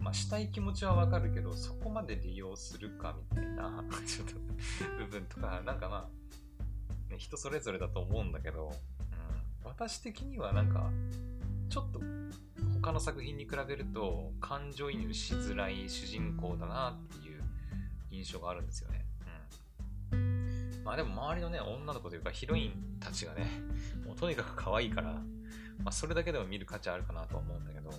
[0.00, 4.34] まあ、したい気持ちはわかるけど、そこまで利用するかみたいな、 ちょっと
[4.98, 6.08] 部分とか、なんかまあ、
[7.18, 8.72] 人それぞれだと思うんだけど、
[9.62, 10.90] うん、私的にはなんか、
[11.68, 12.00] ちょっと
[12.82, 17.42] 他の作品に比べると感情移入しづらい主人公だなっていう
[18.10, 19.04] 印象があるんですよね。
[20.12, 20.82] うん。
[20.84, 23.46] まあでも周りのね、女の子というかヒロインたちがね、
[24.06, 27.90] もうとにかく可愛いから、まあそれだけでも見る価値あるかなとは思うんだけど、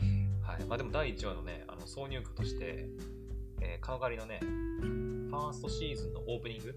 [0.00, 0.40] うん。
[0.42, 0.64] はい。
[0.64, 2.86] まあでも第1話のね、あの挿入歌として、
[3.60, 6.74] えー、カノカリのね、ファーストシーズンのオープニング、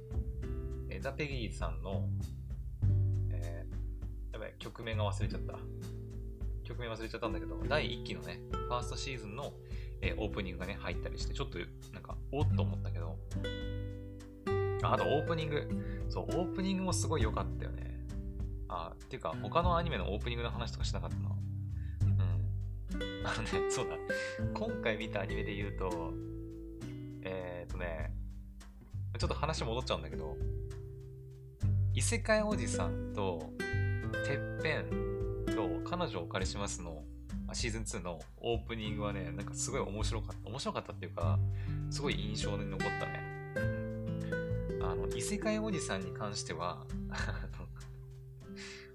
[1.01, 2.07] ザ・ペギーさんの
[4.41, 5.53] ばい、曲名が忘れちゃった。
[6.63, 9.53] 曲名忘れちゃったんだけど、第1期のね、ファーストシーズンの、
[10.01, 11.59] えー、オープニングがね、入ったりして、ちょっと、
[11.93, 13.17] なんか、おっと思ったけど、
[14.83, 15.67] あ、あとオープニング。
[16.09, 17.99] そう、オープニングもすごい良かったよね。
[18.67, 21.29] あ、っていうか、他のアニメのオープニングの話とかしなかったな。
[22.03, 22.05] う
[22.97, 23.27] ん。
[23.27, 23.95] あのね、 そうだ。
[24.53, 26.13] 今回見たアニメで言うと、
[27.21, 28.13] えー、っとね、
[29.19, 30.35] ちょっと話戻っちゃうんだけど、
[31.93, 33.51] 異世界おじさんと、
[34.25, 34.85] てっぺん
[35.53, 37.03] と彼女をお借りしますの
[37.53, 40.49] シーズン2のオープニングはね、なんかすごい面白かった。
[40.49, 41.37] 面白かったっていうか、
[41.89, 43.21] すごい印象に残ったね。
[44.81, 46.85] あの、異世界おじさんに関しては、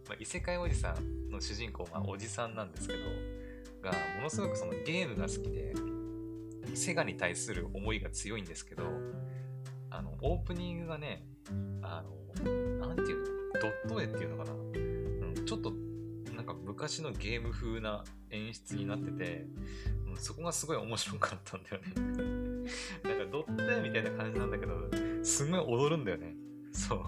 [0.09, 3.01] ま、異世界おじさんの主人公はおじさんなんですけど、
[3.83, 5.75] が、ものすごくそのゲームが好きで、
[6.75, 8.85] セガに対する思いが強いんですけど、
[9.97, 11.25] あの、オープニングがね、
[11.83, 15.73] あの、なんていうのドット絵っていうのかなうんちょっと
[16.35, 19.47] なんか昔のゲーム風な演出になってて、
[20.07, 21.87] うん、そこがすごい面白かったんだよね
[23.05, 24.91] なんかドット絵みたいな感じなんだけど、
[25.23, 26.35] すごい踊るんだよね。
[26.73, 27.01] そう。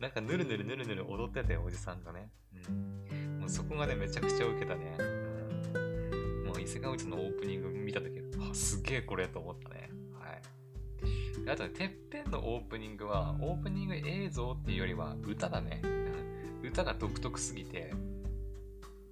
[0.00, 2.30] なんかぬるぬるぬるぬる踊ってて、おじさんがね。
[2.68, 3.40] うん。
[3.40, 4.96] もうそこがね、めちゃくちゃウケたね。
[4.98, 6.44] うん。
[6.46, 8.18] もう伊勢川内のオープニング見たとき、
[8.50, 9.83] あ、すげえこれと思ったね。
[11.46, 11.54] はい。
[11.54, 15.82] あとね、てっぺんのオープニングは、オープニング映像っていうよりは歌だね。
[16.62, 17.92] 歌が独特すぎて、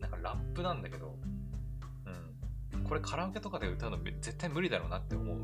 [0.00, 1.18] なんかラップなんだけど、
[2.74, 2.84] うん。
[2.84, 5.38] これカラオケとかで歌うの絶対無理だろうなって思う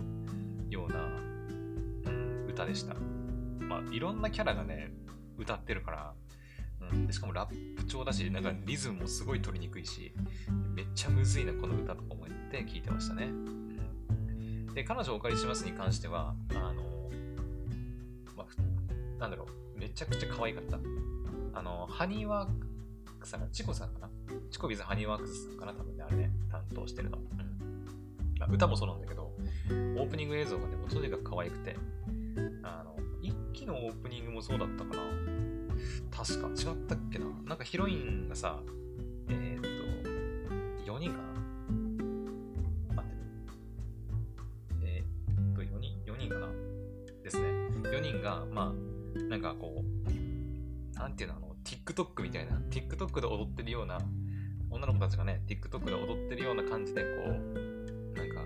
[0.71, 2.95] ような、うん、歌でした。
[3.61, 4.91] まあ、いろんなキャラがね、
[5.37, 6.15] 歌ってるから、
[6.91, 10.13] うん、でしかもラップ調だし、なんかリズムもすごい取りにくいし、
[10.75, 13.29] めっちゃむずいな、この歌とか思って聞いてましたね。
[14.75, 17.11] で、彼女をお借りしますに関しては、あの、
[18.37, 19.47] まあ、なんだろ
[19.77, 20.79] う、めちゃくちゃ可愛かった。
[21.55, 22.51] あの、ハニーワー
[23.19, 24.11] クさんがチコさんかな？
[24.51, 27.19] チコビズハニーワークスさんかな多分ね、あれね、担当してるの。
[27.19, 27.27] うん。
[28.39, 29.33] まあ、歌もそうなんだけど、
[29.71, 31.77] オープニング映像がね、もうとにかく可愛くて、
[32.63, 35.03] あの、一期のオープニングもそうだったかな？
[36.11, 37.27] 確か、違ったっけな？
[37.45, 38.61] なんかヒロインがさ、
[39.29, 41.38] えー、っと、4人かな？
[46.29, 46.49] 人、4人かな？
[47.23, 47.45] ですね。
[47.91, 53.99] 4人が、まあ、なんかこう、なんていうの、あの、TikTok みたいな、TikTok で踊ってるような、
[54.71, 58.45] 女の子たちがね、TikTok で踊ってるような感じで、こう、なんか、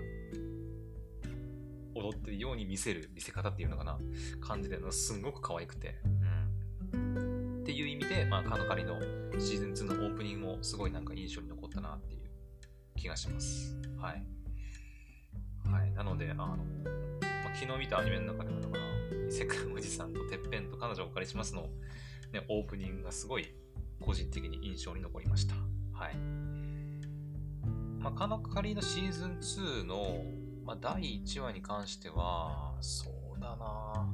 [1.95, 3.97] 踊ってるように見せる見せ方っていうのかな、
[4.41, 5.95] 感じで、すんごく可愛くて、
[6.93, 7.61] うん。
[7.61, 8.99] っていう意味で、まあ、カノカリの
[9.39, 12.21] シーズン2のオープニングもすごいなんか印象に残ったなっていう
[12.95, 13.75] 気がします。
[13.97, 14.25] はい。
[15.69, 15.91] はい。
[15.93, 16.57] なので、あの、
[17.53, 18.83] 昨日見たアニメの中でもだから、
[19.31, 21.69] 世界おじさんとてっぺんと彼女をお借りしますの
[22.31, 23.53] ね、オープニングがすごい
[23.99, 25.53] 個人的に印象に残りました。
[25.93, 26.15] はい。
[27.99, 30.23] まあ、カノカリのシーズン2の、
[30.65, 34.07] まあ、第1話に関しては、そうだな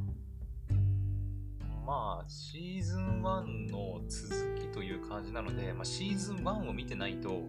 [1.85, 7.41] まあ、シーズン1の続きという感じなので、まあ、シーズン1を見てないと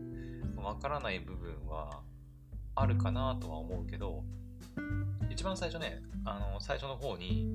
[0.56, 2.00] わからない部分は
[2.74, 4.24] あるかなとは思うけど、
[5.40, 7.46] 一番最初ね、あの、最初の方に、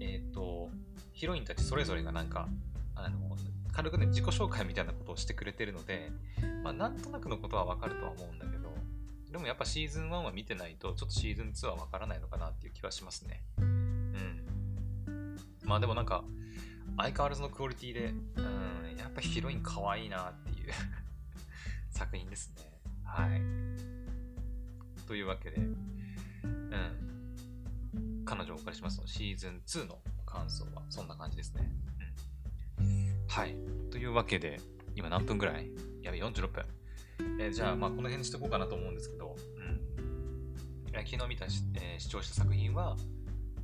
[0.00, 0.70] えっ、ー、と、
[1.12, 2.48] ヒロインたちそれぞれがなんか、
[2.94, 3.36] あの、
[3.70, 6.10] 軽くね、自己紹介みたいなことをしてくれてるので、
[6.64, 8.70] まあ、なんとなくのことはわかるとは思うんだけど、
[9.30, 13.42] でもやっぱシーズン1は見てないと、ちょっとシーズン2はわからないのかなっていう気はしますね。
[13.58, 15.36] うん。
[15.64, 16.24] まあでもなんか、
[16.96, 20.72] 相変わらずのクオリティで、うん、やっぱヒロイン可愛いなっていう
[21.92, 22.80] 作品ですね。
[23.04, 23.42] はい。
[25.06, 25.58] というわけで、
[27.94, 28.24] うん。
[28.24, 31.70] 彼女をお借りしますのシーズン2の感想はそんな感じですね。
[32.78, 33.26] うん。
[33.28, 33.56] はい。
[33.90, 34.60] というわけで、
[34.94, 35.70] 今何分ぐらい？
[36.02, 36.64] やべ、46分。
[37.38, 39.80] えー、じゃあ、まあ、この辺にしとこうかなと思うんですけど、うん。
[40.92, 42.96] えー、昨日見た、えー、視聴した作品は、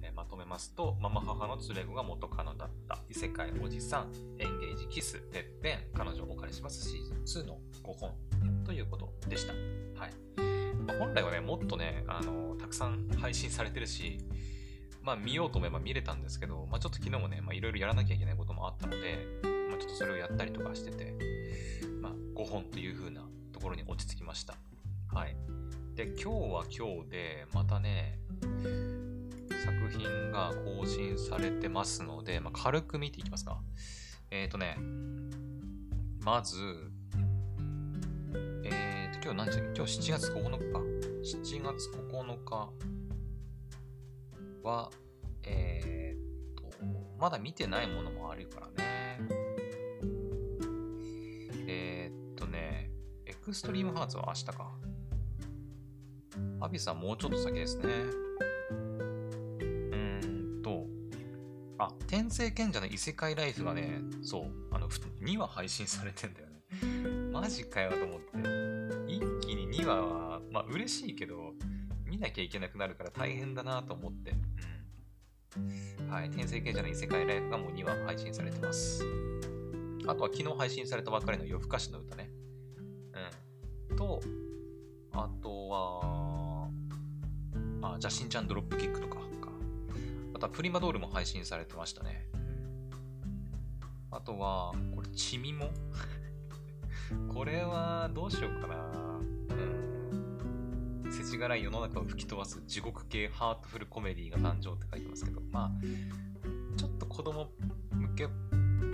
[0.02, 8.10] えー、まとめますと、ママ母の連れ子が元カノだった、異世界おじさん、エンゲージキス、てっぺん、彼女をお借りしますシーズン2の5本
[8.64, 9.52] ということでした。
[10.00, 10.61] はい。
[10.98, 14.18] 本来はね、もっとね、あの、たくさん配信されてるし、
[15.02, 19.26] まあ見ようと思えば見れたんですけど、まあちょっと昨日もね、まあいろいろやらなきゃいけないこともあったので、
[19.70, 21.14] まあちょっとそれをやったりとかしてて、
[22.00, 23.22] まあ5本という風な
[23.52, 24.54] ところに落ち着きました。
[25.12, 25.36] はい。
[25.94, 28.18] で、今日は今日で、またね、
[29.64, 33.60] 作品が更新されてますので、まあ、軽く見ていきますか。
[34.30, 34.78] えっ、ー、とね、
[36.20, 36.91] まず、
[39.24, 39.76] 今日何時だっけ？
[39.76, 40.80] 今日7月9日か。
[40.80, 42.70] 7月9日
[44.64, 44.90] は、
[45.44, 46.64] えーっ、と、
[47.20, 49.20] まだ見てないものもあるからね。
[51.68, 52.90] えっとね、
[53.24, 54.72] エクストリームハーツは明日か。
[56.60, 57.84] アビスはもうちょっと先ですね。
[57.84, 60.86] うーんと、
[61.78, 66.52] あ、天聖賢者の異世界ライフがね、そう、あの、2話配信されてんだよね。
[67.30, 68.61] マジかよと思って。
[69.82, 71.54] に2話は、まあ嬉しいけど、
[72.06, 74.32] 見なきゃいけなくなるから大変だなと思って。
[75.56, 76.10] うん。
[76.10, 76.30] はい。
[76.30, 79.04] 天聖賢者の異世界ライフがもう2話配信されてます。
[80.06, 82.30] あとは昨日配信されたばっかりの夜更かしの歌ね。
[83.90, 83.96] うん。
[83.96, 84.20] と、
[85.12, 86.68] あとは、
[87.82, 89.22] あ、ジャシンちゃんドロップキックとかか。
[90.34, 92.28] あとはプリマドールも配信されてましたね。
[94.10, 95.70] あとは、これ、チミも？
[97.32, 99.01] これは、どうしようかな。
[101.12, 105.70] 世知辛い世の中を吹き飛ばす地獄系ハートフルコメディが誕生って書いてますけど、まあ、
[106.78, 107.50] ちょっと子供
[107.90, 108.28] 向けっ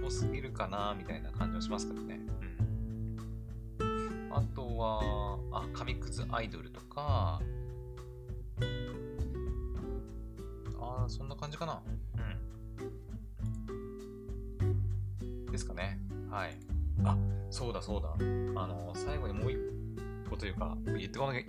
[0.02, 2.18] ぽすぎるかな、みたいな感じはしますけどね。
[3.80, 4.28] うん。
[4.32, 7.40] あとは、あ、紙くずアイドルとか、
[10.80, 11.80] ああ、そんな感じかな。
[14.58, 14.64] う
[15.46, 15.52] ん。
[15.52, 16.00] ですかね。
[16.28, 16.58] はい。
[17.04, 17.16] あ、
[17.48, 18.12] そうだそうだ。
[18.60, 19.58] あの、最後にもう一
[20.28, 21.44] 個というか、言ってお言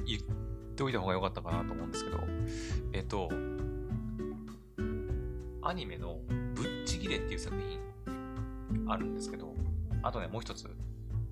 [0.79, 2.19] っておいた方が良かったかなと思うんですけど、
[2.93, 3.29] えっと、
[5.61, 6.19] アニメの
[6.55, 9.53] ぶっちぎれっていう作品あるんですけど、
[10.03, 10.69] あとね、もう一つ、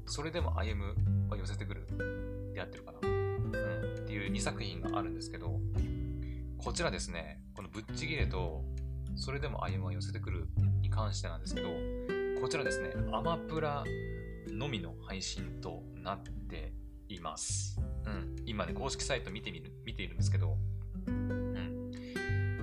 [0.06, 1.88] それでも歩むは寄せてくる
[2.54, 3.00] でやってるかな。
[3.02, 3.52] うん。
[4.04, 5.62] っていう2作品があるんですけど、
[6.58, 8.66] こちらですね、このぶっちぎれと、
[9.16, 10.50] それでも歩みを寄せてくる
[10.82, 11.70] に関してなんですけど、
[12.42, 13.86] こちらですね、アマプラ
[14.50, 16.74] のみの配信となって
[17.08, 17.80] います。
[18.08, 18.36] うん。
[18.46, 20.58] 今ね、公式サイト見てみる、見ているんですけど、
[21.08, 21.92] うん。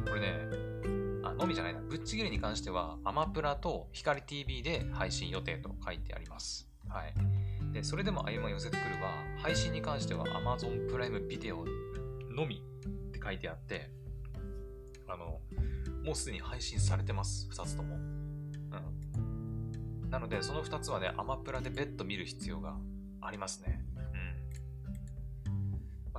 [0.07, 0.34] これね、
[1.22, 1.80] あ、のみじゃないな。
[1.80, 6.68] ぶっちぎれに関しては、アマプラと光 TV で配信予定と書いてあります。
[6.88, 7.14] はい。
[7.72, 11.64] で、それでも歩み寄せてくるは、配信に関しては Amazon プライムビデオ
[12.30, 13.90] のみって書いてあって、
[15.07, 15.40] あの、
[16.05, 17.49] もうすでに配信されてます。
[17.53, 17.97] 2つとも。
[17.97, 20.11] うん。
[20.11, 22.76] なので、その2つはね、アマプラで別途見る必要が
[23.20, 23.84] ありますね。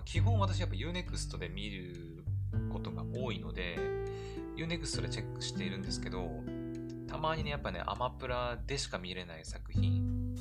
[0.05, 2.23] 基本私やっぱ Unext で見る
[2.71, 3.77] ことが多いので、
[4.55, 6.29] Unext でチェックしているんですけど、
[7.07, 10.35] たまにね、やっぱね、アマプラでしか見れない作品、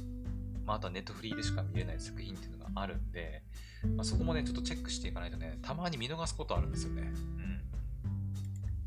[0.65, 3.43] まあ、あとはネットフリーでしか見れない作品っていうのがあるんで、
[3.97, 7.13] まあ、そこもね、ちょっとチェックしていかないとね、たまに見逃すことあるんですよね。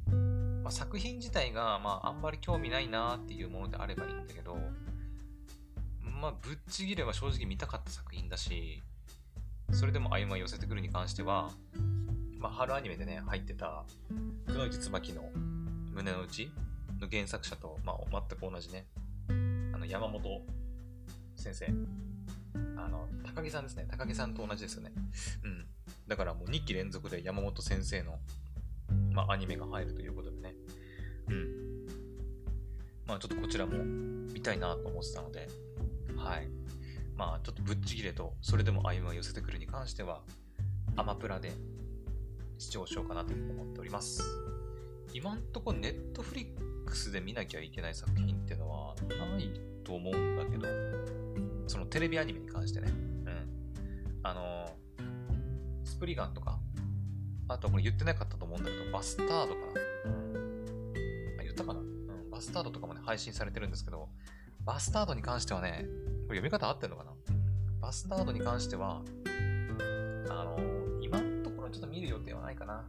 [0.08, 0.64] うん。
[0.64, 4.58] まあ、作品自体が、まあ、あんまり興味ないなっていうものであればいいんだけど、
[6.22, 8.84] まあ、ぶっちぎれば正直見たかった作品だし、
[9.72, 11.52] それでも歩み寄せてくるに関しては、
[12.40, 13.84] まあ、春アニメでね、入ってた、
[14.46, 15.30] くのいち椿の
[15.94, 16.50] 胸の内
[17.00, 18.86] の原作者と、まあ、全く同じね、
[19.74, 20.42] あの、山本
[21.36, 21.68] 先生
[22.78, 23.86] あの、高木さんですね。
[23.90, 24.92] 高木さんと同じですよね。
[25.44, 25.66] うん。
[26.08, 28.20] だからもう2期連続で山本先生の、
[29.12, 30.54] まあ、アニメが入るということでね。
[31.30, 31.68] うん。
[33.08, 35.48] まあちょっとこちらも見たいなと思ってたので、
[36.16, 36.57] はい。
[37.18, 40.22] まあちょっとぶっちぎれと、それでも歩みを寄せてくるに関しては、
[40.96, 41.52] アマプラで
[42.60, 44.22] 視聴しようかなと思っております。
[45.14, 49.50] 今んとこネットフリックスで見なきゃいけない作品ってのはない
[49.84, 50.68] と思うんだけど、
[51.68, 52.90] そのテレビアニメに関してね。
[52.90, 54.20] うん。
[54.22, 54.70] あの、
[55.84, 56.60] スプリガンとか、
[57.48, 59.60] あとこれ言ってなかったと思うんだけど、バスタードか
[60.06, 60.12] な。
[60.12, 61.38] うん。
[61.42, 62.30] 言ったかなうん。
[62.30, 64.10] バスタードとかもね、配信されてるんですけど、
[64.68, 65.86] バスタードに関してはね、
[66.28, 67.12] これ読み方合ってんのかな？
[67.80, 69.02] バスタードに関しては、
[70.30, 70.60] あの、
[71.02, 72.86] 今のところちょっと見る予定はないかな。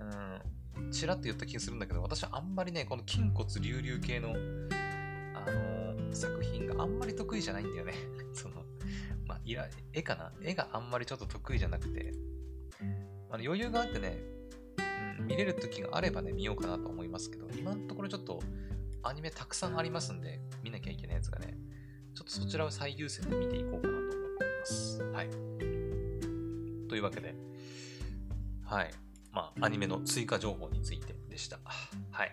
[0.00, 0.90] うん。
[0.90, 4.34] ちらっと言った気がするんだけど、私はあんまりね、この筋骨隆々系の、
[5.34, 7.94] あの、作品があんまり得意じゃないんだよね。
[8.34, 8.56] その、
[9.26, 10.30] まあ、いや、絵かな？
[10.42, 12.12] 絵があんまりちょっと得意じゃなくて、
[13.30, 14.18] あの余裕があってね、
[15.20, 18.42] うん、見れる時があればね、見ようかなと思いますけど、今のところちょっと
[19.04, 21.56] アニメたくさんありますんで、見なきゃいけないやつがね、
[22.14, 25.02] ちょっとそちらを最優先で見ていこうかなと思ってます。
[25.02, 25.30] はい。
[26.88, 27.34] というわけで、
[28.64, 28.90] はい。
[29.32, 31.58] まあ、アニメの追加情報についてでした。
[32.10, 32.32] はい。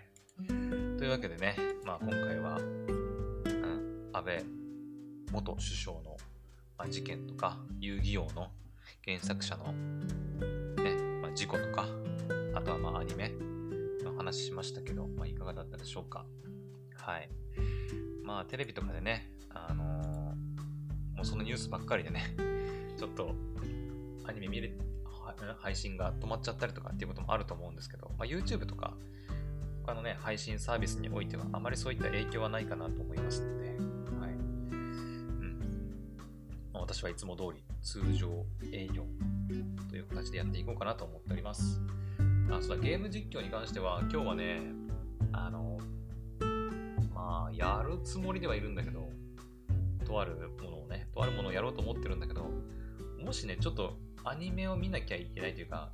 [0.97, 1.55] というわけでね、
[1.85, 4.43] まあ今回は、うん、安倍
[5.31, 6.17] 元首相の、
[6.77, 8.51] まあ、事件とか、遊戯王の
[9.05, 9.71] 原作者の、
[10.83, 11.87] ね、まあ、事故とか、
[12.53, 13.31] あとはまあアニメ
[14.03, 16.25] の話しましたけど、まあいかがだったでしょうか。
[17.01, 17.29] はい。
[18.23, 22.35] まあテレビとかでね、あのー、もうそのニュースばっかりでね、
[22.97, 23.35] ちょっと
[24.25, 24.71] アニメ見れ、
[25.59, 28.95] 配信が止まっちゃったりとかっていうこともあると思うんですけど、まあ、YouTube とか
[29.85, 34.31] 他のね、配信サービスにおいてはあまりそういった影響はないかなと思いますので、はい。
[34.31, 35.59] うん。
[36.71, 39.03] まあ、私はいつも通り通常営業
[39.89, 41.81] という形でやっていこうかなと思っております。
[42.51, 44.61] あ、そうだ、ゲーム実況に関しては今日はね、
[45.31, 45.79] あの、
[47.53, 49.09] やるつもりではいるんだけど、
[50.05, 52.49] とあるものをね、とあるものをやろうと思ってるんだけど、
[53.23, 55.91] もしね、ちょっとアニメを見なきゃいけないというか、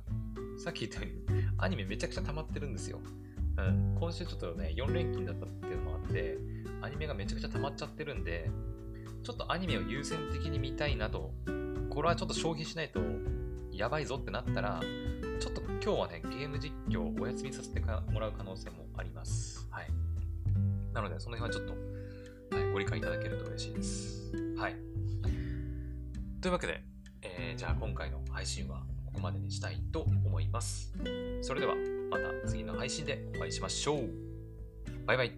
[0.58, 3.00] さっき言ったように、アニメめちゃくちゃ溜まってるんですよ。
[3.58, 6.38] うん、今週ちょっとね、4連勤だったっていうのもあって、
[6.82, 8.50] アニメがめちゃくちゃ溜まっちゃってるんで、
[9.22, 11.32] ちょっとアニメを優先的に見たいなと、
[11.90, 13.00] これはちょっと消費しないと
[13.72, 14.80] やばいぞってなったら、
[15.40, 19.55] ちょっと今日はね、ゲーム実況お休みさせてもらう可能性もあります。
[20.96, 21.76] なので、その辺はちょっ
[22.50, 24.32] と、はい、ご理解いただけると嬉しいです。
[24.56, 24.76] はい。
[26.40, 26.82] というわけで、
[27.20, 30.94] えー、じゃあ今回の配信はここまでにしたいと思います。
[31.42, 31.74] それでは、
[32.10, 34.08] また次の配信でお会いしましょう。
[35.04, 35.32] バイバイ。